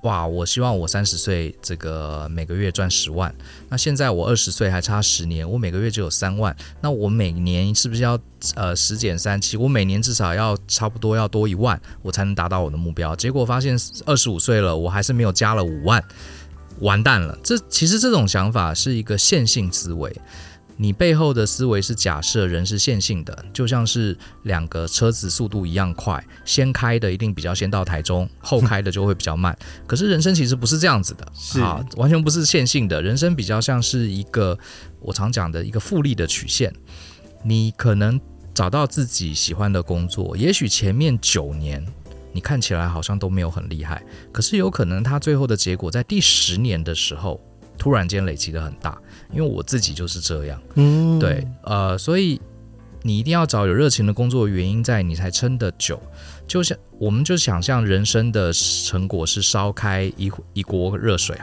[0.03, 0.23] 哇！
[0.27, 3.33] 我希望我三十岁这个每个月赚十万，
[3.69, 8.19] 那现在我二十岁还差十年，我每个月就有三万，那我每年是不是要
[8.53, 9.57] 呃十减三七？
[9.57, 13.15] 我每年至少要差不多要多一万，我才能达到我的目标。
[13.15, 16.03] 结果发现二十五岁了，我还是没有加了五万，
[16.81, 17.35] 完蛋了！
[17.43, 20.15] 这其实这种想法是一个线性思维。
[20.77, 29.57] 你背后的思维是假设人是线性的，就像是两个车子速度一样快，先开的一定比较先到台中，后开的就会比较慢。
[29.87, 33.01] 可是人生其实不是这样子的，是啊，完全不是线性的。
[33.01, 34.57] 人生比较像是一个
[34.99, 36.73] 我常讲的一个复利的曲线。
[37.43, 38.19] 你可能
[38.53, 41.85] 找到自己喜欢的工作，也许前面九年
[42.33, 44.03] 你看起来好像都没有很厉害，
[44.33, 47.39] 可是有可能他最后的结果在第十年的时候。
[47.77, 48.97] 突然间累积的很大，
[49.31, 52.39] 因为我自己就是这样，嗯，对，呃，所以
[53.01, 56.01] 你一定要找有热情的工作原因在，你才撑得久。
[56.47, 61.35] 就像我们就想象人生的成果是烧开一一锅热水，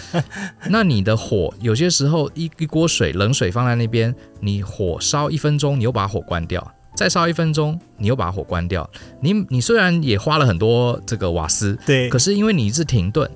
[0.68, 8.88] 那你的火有些时候一一锅水冷水放在那边，你火烧一分钟，你又把火关掉，再烧一分钟，你又把火关掉，
[9.22, 13.30] 你你虽然也花了很多这个瓦斯，对，可是因为你一直停顿。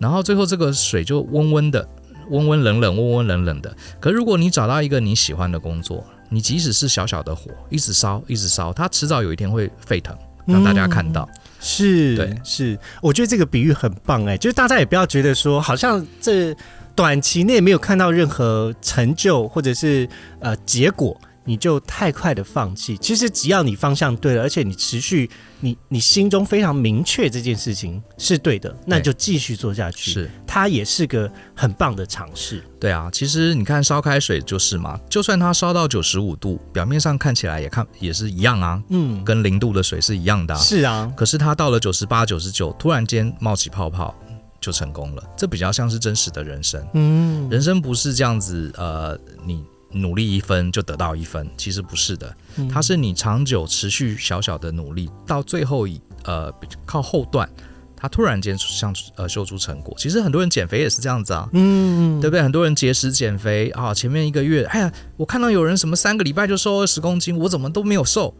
[0.00, 1.86] 然后最后这个水就温温的，
[2.30, 3.76] 温温冷冷，温温冷冷的。
[4.00, 11.28] 可如果你找到一个你喜欢的工作，你即使是小小的火，一直烧，一直烧，它迟早有一天会沸腾，让大家看到。
[11.60, 12.78] 是，对，是。
[13.02, 16.56] 我觉得这个比喻很棒，哎，就是大家也不要觉得说，好像这
[16.96, 20.08] 短期内没有看到任何成就，或者是
[20.40, 21.20] 呃结果。
[21.50, 25.28] 你就太快的放弃，其实只要你方向对了，而且你持续，
[25.58, 30.12] 你你心中非常明确这件事情是对的，那就继续做下去。
[30.12, 32.62] 是，它也是个很棒的尝试。
[32.78, 40.54] 对啊，其实你看烧开水就是嘛，就算它烧到九十五度，表面上看起来也看也是一样啊，嗯，跟零度的水是一样的。
[40.54, 44.14] 是啊，可是它到了九十八、九十九，突然间冒起泡泡，
[44.60, 45.24] 就成功了。
[45.36, 46.80] 这比较像是真实的人生。
[46.94, 49.64] 嗯，人生不是这样子，呃，你。
[49.92, 52.36] 努力一分就得到一分，其实不是的，
[52.70, 56.52] 它是你长久持续小小的努力，到最后一呃
[56.86, 57.48] 靠后段，
[57.96, 59.92] 它突然间像呃秀出成果。
[59.98, 62.42] 其实很多人减肥也是这样子啊，嗯，对不对？
[62.42, 68.32] 很多人节食减肥啊，前面一个月，哎呀，我看到有人什么三个礼拜就瘦二十公斤，我怎么都没有瘦？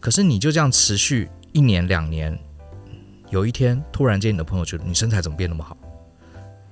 [0.00, 2.38] 可是你就这样持续一年两年，
[3.30, 5.74] 有一天突然间你的朋友觉得你身材怎么变那么好？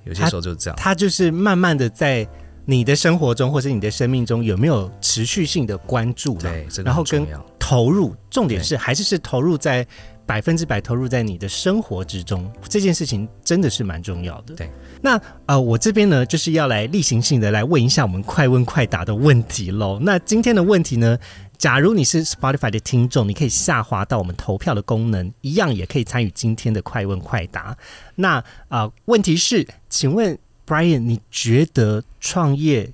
[0.05, 2.29] 有些时候就是这样，他就是慢慢的在。
[2.69, 6.37] 你的生活中或者你的生命中有没有持续性的关注？
[6.37, 7.25] 对，然后跟
[7.57, 9.83] 投入，重点是还是是投入在
[10.23, 14.53] 百分之百投入在你的生活之中，这件事情真的是蛮重要的。
[14.53, 14.69] 对，
[15.01, 19.97] 那呃，我这边呢就是要来例行性的来问一下我们快问快答的问题喽。
[19.99, 21.17] 那今天的问题呢，
[21.57, 27.75] 假如你是 Spotify 的听众，你可以下滑到我们投票的功能，一样也可以参与今天的快问快答。
[28.13, 30.37] 那啊，问题是，请问
[30.69, 32.93] ？Brian，你觉得创业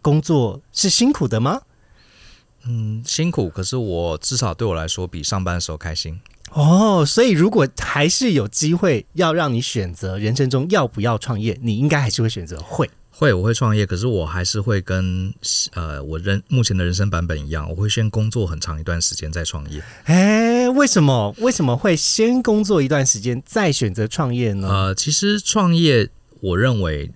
[0.00, 1.60] 工作是辛苦的吗？
[2.64, 6.20] 嗯，辛苦，可是我至少对我来说比上班的时候开心。
[6.50, 12.90] 哦，所以如果还是有机会要让你选择人生中要不要创业，你应该还是会选择会。
[13.10, 15.32] 会，我会创业，可是我还是会跟
[15.74, 19.80] 呃我人目前的人生版本一样，我会先工作很长一段时间再创业。
[20.04, 21.34] 哎，为什么？
[21.38, 24.68] 为什么会先工作一段时间再选择创业呢？
[24.68, 26.10] 呃，其实创业。
[26.42, 27.12] 我认为，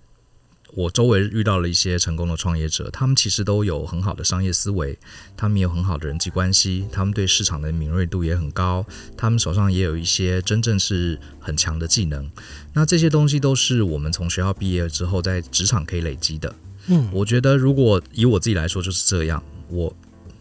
[0.73, 4.97] 我周围遇到了一些成功的创业者，他们其实都有很好的商业思维，
[5.37, 12.31] 他们有很好的人际关系，他们对市场的敏锐度也很高，他们手上也有一些真正是很强的技能。
[12.73, 16.55] 那这些东西都是我们从学校毕业之后在职场可以累积的。
[16.87, 19.93] 嗯，我觉得如果以我自己来说就是这样，我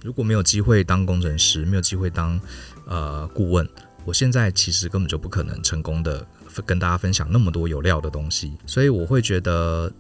[0.04, 2.40] 如果没有机会当工程师，没有机会当
[2.86, 3.68] 呃顾问，
[4.06, 6.28] 我现在其实根本就不可能成功的。
[6.64, 9.92] 跟大家分享那么多有料的东西，所以我会觉得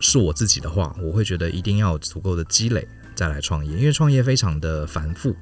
[0.00, 5.34] 是我自己的话，我会觉得一定要有足够的积累再来创业，因为创业非常的繁复，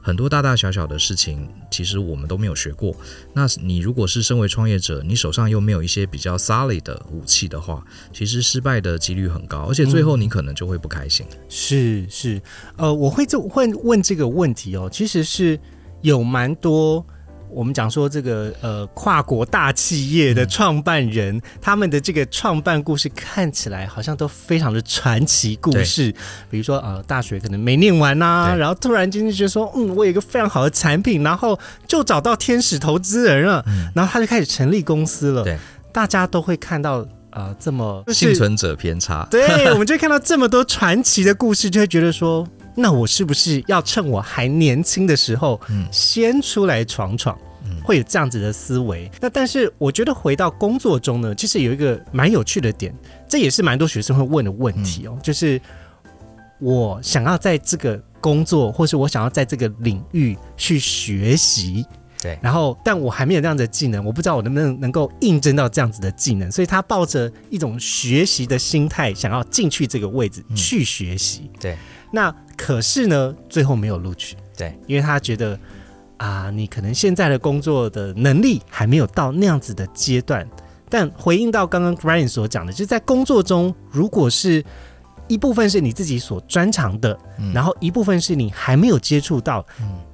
[0.00, 2.94] 很多大大小小的事情其实我们都没有学过。
[3.34, 11.26] 那你如果是身为创业者，你手上又没有一些比较 solid 的武器的话，其实失败的几率很高，而且最后你可能就会不开心。
[11.48, 12.40] 是是，
[12.76, 15.58] 呃，我会这会问这个问题哦，其实是
[16.02, 17.04] 有蛮多。
[17.50, 26.14] 我们讲说这个呃跨国大企业的创办人，他们的这个创办故事看起来好像都非常的传奇故事。
[26.50, 35.44] 比如说呃大学可能没念完呐，然后突然间就觉得说嗯我有一个非常好的产品，然后就找到天使投资人了，然后他就开始成立公司了。
[35.44, 35.58] 对，
[35.92, 39.26] 大家都会看到呃这么幸存者偏差。
[39.30, 42.46] 对，我们就看到这么多传奇的故事，就会觉得说。
[42.80, 49.10] 那我是不是要趁我还年轻的时候，嗯，先出来闯闯，嗯，会有这样子的思维。
[49.20, 52.94] 那但是我觉得回到工作中呢，其实有一个蛮有趣的点，
[53.28, 55.60] 这也是蛮多学生会问的问题哦，就是
[56.60, 61.84] 我想要在这个工作，或是我想要在这个领域去学习，
[62.20, 71.76] 对，然后但我还没有这样的技能，我不知道我能不能能够应征到这样子的技能，所以他抱着一种学习的心态，想要进去这个位置去学习，对。
[72.10, 74.34] 那可是呢，最后没有录取。
[74.56, 75.58] 对，因为他觉得
[76.16, 80.48] 啊，你可能现在的工作的能力还没有到那样子的阶段。
[80.90, 84.64] 但回应到刚刚 Brian 所讲的，就是在工作中，如果是
[85.28, 87.16] 一部分是你自己所专长的，
[87.52, 89.62] 然后一部分是你还没有接触到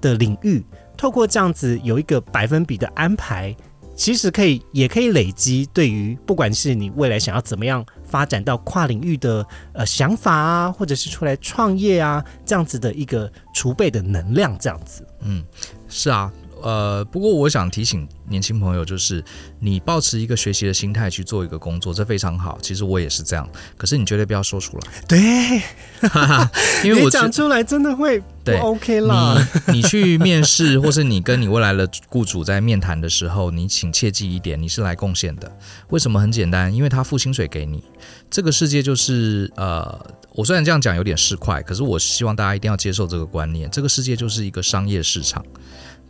[0.00, 3.54] 的领域，透过这样子有一个百分比的安排。
[3.96, 15.06] 其实可以，也可以累积对于不管是你未来想要怎么样发展到跨领域的呃想法啊，或者是出来创业啊这样子的一个储备的能量，这样子。
[15.20, 15.44] 嗯，
[15.88, 16.32] 是啊。
[16.62, 19.22] 呃，不过我想提醒年轻朋友，就是
[19.60, 22.58] 你保持一个学习的心态去做一个工作，这非常好。
[22.60, 24.82] 其实我也是这样，可是你绝对不要说出来。
[25.06, 25.62] 对，
[26.84, 29.36] 因为我讲出来真的会不 OK 啦。
[29.68, 35.56] 你 你去面试，或是你跟你未来的雇主在面谈的时候，你请切记一点，你是来贡献的。
[35.90, 36.24] 为什么？
[36.24, 37.84] 很简单，因为他付薪水给你。
[38.30, 40.00] 这个世界就是呃，
[40.32, 43.70] 我虽然这样讲有点市侩，可是我希望大家一定要接受这个观念。
[43.70, 45.44] 这个世界就是一个商业市场。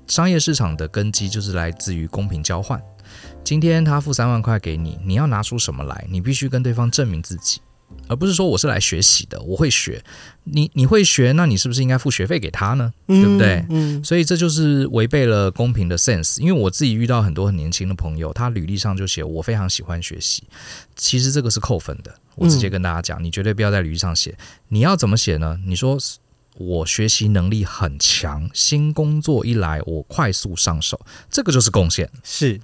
[0.07, 2.81] 商业市场的根基就是来自于公平交换。
[3.43, 6.07] 今天他付三万块给你，你要拿出什么来？
[6.11, 7.61] 你必须跟对方证明自己，
[8.09, 10.03] 而不是说我是来学习的，我会学。
[10.45, 12.93] 你你会学，那你是不是应该付学费给他呢？
[13.07, 13.65] 对不对？
[13.69, 14.03] 嗯。
[14.03, 16.41] 所以这就是违背了公平的 sense。
[16.41, 20.45] 因为我自己遇到很多很年轻的朋友，他履历上就写我非常喜欢学习，
[20.97, 22.15] 其实这个是扣分的。
[22.37, 24.37] 我直接跟大家讲，你绝对不要在履历上写。
[24.69, 25.59] 你要怎么写呢？
[25.67, 25.99] 你说。
[26.57, 31.01] 我学习能力很强，新工作一来，我快速上手，
[31.31, 32.09] 这个就是贡献。
[32.23, 32.61] 是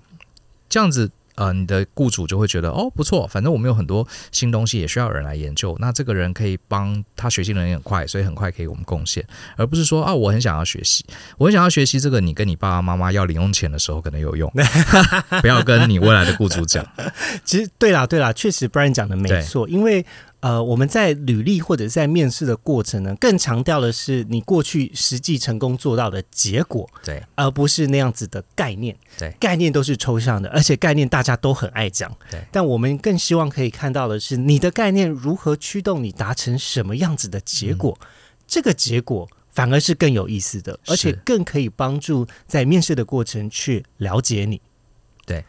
[0.68, 5.76] 这样子，呃，你的雇主就会觉得哦不错，反正我们有很多新东西，也需要人来研究。
[5.80, 9.26] 那这个人可以帮他学习能力很快，所以很快可以我们贡献，
[9.56, 11.04] 而不是说啊，我很想要学习，
[11.38, 12.20] 我很想要学习这个。
[12.20, 14.48] 你跟你爸爸妈妈要零用钱的时候可能有用，
[15.40, 16.86] 不要跟你未来的雇主讲。
[17.44, 20.06] 其实对啦对啦，确实 Brian 讲的没错，因为。
[20.40, 37.98] 呃，我们在履历或者在面试的过程呢，更强调的是你过去实际成功做到的结果，对，而不是那样子的概念，对，概念都是抽象的，而且概念大家都很爱讲，对，但我们更希望可以看到的是你的概念如何驱动你达成什么样子的结果，
[38.46, 44.60] 这个结果反而是更有意思的，而且更可以帮助在面试的过程去了解你，
[45.26, 45.44] 对。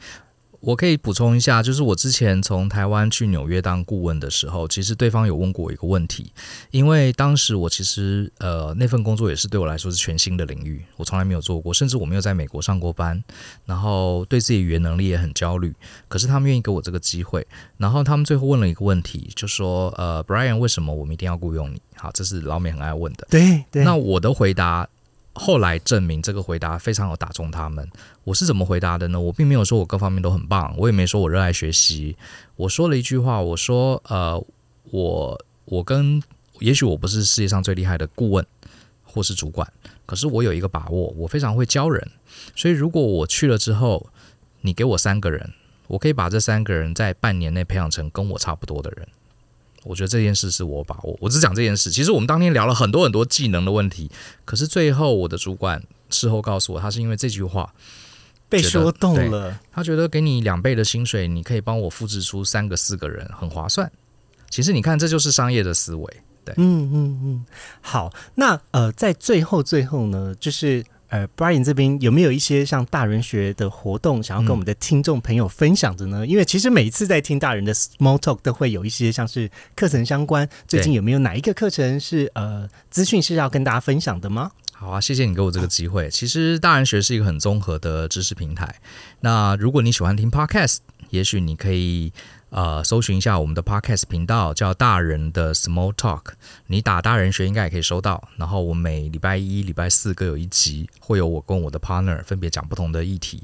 [0.62, 6.32] 我可以补充一下，就是我之前从台湾去纽约当顾问的时候，其实对方有问过我一个问题，
[6.70, 13.22] 因为当时我其实呃那份工作也是对我来说是全新的领域，我从来没有做过，甚至我没有在美国上过班，
[13.66, 15.76] 然后对自己语言能力也很焦虑。
[16.08, 17.46] 可是他们愿意给我这个机会，
[17.78, 21.82] 然后他们最后问了一个问题，就说呃，Brian，为什么我们一定要雇佣你？
[21.96, 23.28] 好，这是老美很爱问的。
[23.30, 23.84] 对对。
[23.84, 24.88] 那我的回答。
[25.34, 27.90] 后来证明这个回答非常有打中他们。
[28.24, 29.20] 我是怎么回答的呢？
[29.20, 32.18] 我并没有说我各方面都很棒，我也没说我热爱学习。
[32.56, 34.44] 我说了一句话，我说：呃，
[34.92, 36.22] 我我跟
[36.60, 38.46] 也许我不是世界上最厉害的顾问
[39.04, 39.72] 或是主管，
[40.06, 42.12] 可是我有一个把握，我非常会教人。
[42.56, 44.10] 所以如果我去了之后，
[44.62, 45.54] 你给我三个人，
[45.88, 49.08] 我可以把这三个人在半年内培养成跟我差不多的人。
[49.84, 51.90] 我觉得这件事是我把握，我只讲这件事。
[51.90, 54.12] 其实我们当天聊了很多很多技能的问题，
[54.46, 57.74] 可是最后我的主管事后告诉我，他是因为这句话
[58.48, 59.60] 被说动了。
[59.72, 63.92] 他觉得给你两倍的薪水，你可以帮我复制出三个四个人，很划算。
[64.50, 66.24] 其实你看，这就是商业的思维。
[66.46, 67.46] 对，嗯嗯嗯。
[67.82, 70.86] 好，那呃，在最后最后呢，就是。
[71.12, 76.26] 呃，Brian 这边有没有一些像大人学的活动，想要跟我们的听众朋友分享的呢？
[76.26, 80.48] 因为其实每一次在听大人的 Small Talk，都会有一些像是课程相关。
[80.70, 84.52] 最近有没有哪一个课程是呃资讯是要跟大家分享的吗？
[84.72, 86.10] 好啊，谢谢你给我这个机会。
[86.10, 88.74] 其实大人学是一个很综合的知识平台。
[89.20, 90.78] 那如果你喜欢听 podcast，
[91.10, 92.14] 也许你可以
[92.52, 96.34] 呃搜寻一下我们的 podcast 频道，叫大人的 Small Talk。
[96.68, 98.30] 你打大人学应该也可以收到。
[98.38, 103.42] 然后我每礼拜一、礼拜四各有一集，会有我跟我的 partner 分别讲不同的议题。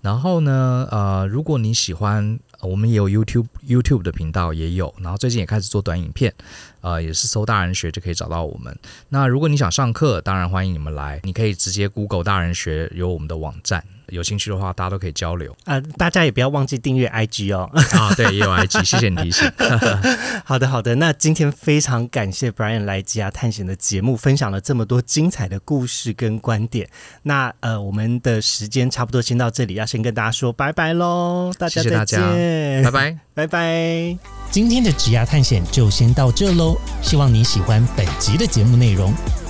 [0.00, 4.94] 然后呢，呃，如果你喜欢，我们也有 YouTube YouTube 的频道也有。
[5.00, 6.32] 然后最近也开始做短影片。
[6.80, 8.78] 呃，也是搜大人学就可以找到我们。
[9.08, 11.20] 那如果你想上课，当然欢迎你们来。
[11.24, 13.82] 你可以直接 Google 大人学，有我们的网站。
[14.08, 15.54] 有兴趣的话，大家都可以交流。
[15.64, 17.70] 啊，大家也不要忘记订阅 IG 哦。
[17.92, 19.50] 啊，对，也有 IG， 谢谢你提醒。
[20.44, 20.94] 好的，好的。
[20.96, 26.88] 那今天非常感谢 Brian 来吉亚探险的节目，分享了这么多精彩的故事跟观点。
[27.22, 31.52] 那呃，我们的时间差不多先到这里，要先跟大家说拜拜喽。
[31.58, 34.18] 大家再见，拜拜，拜拜。
[34.50, 39.47] 今天的职涯探险就先到这喽，希望你喜欢本集的节目内容。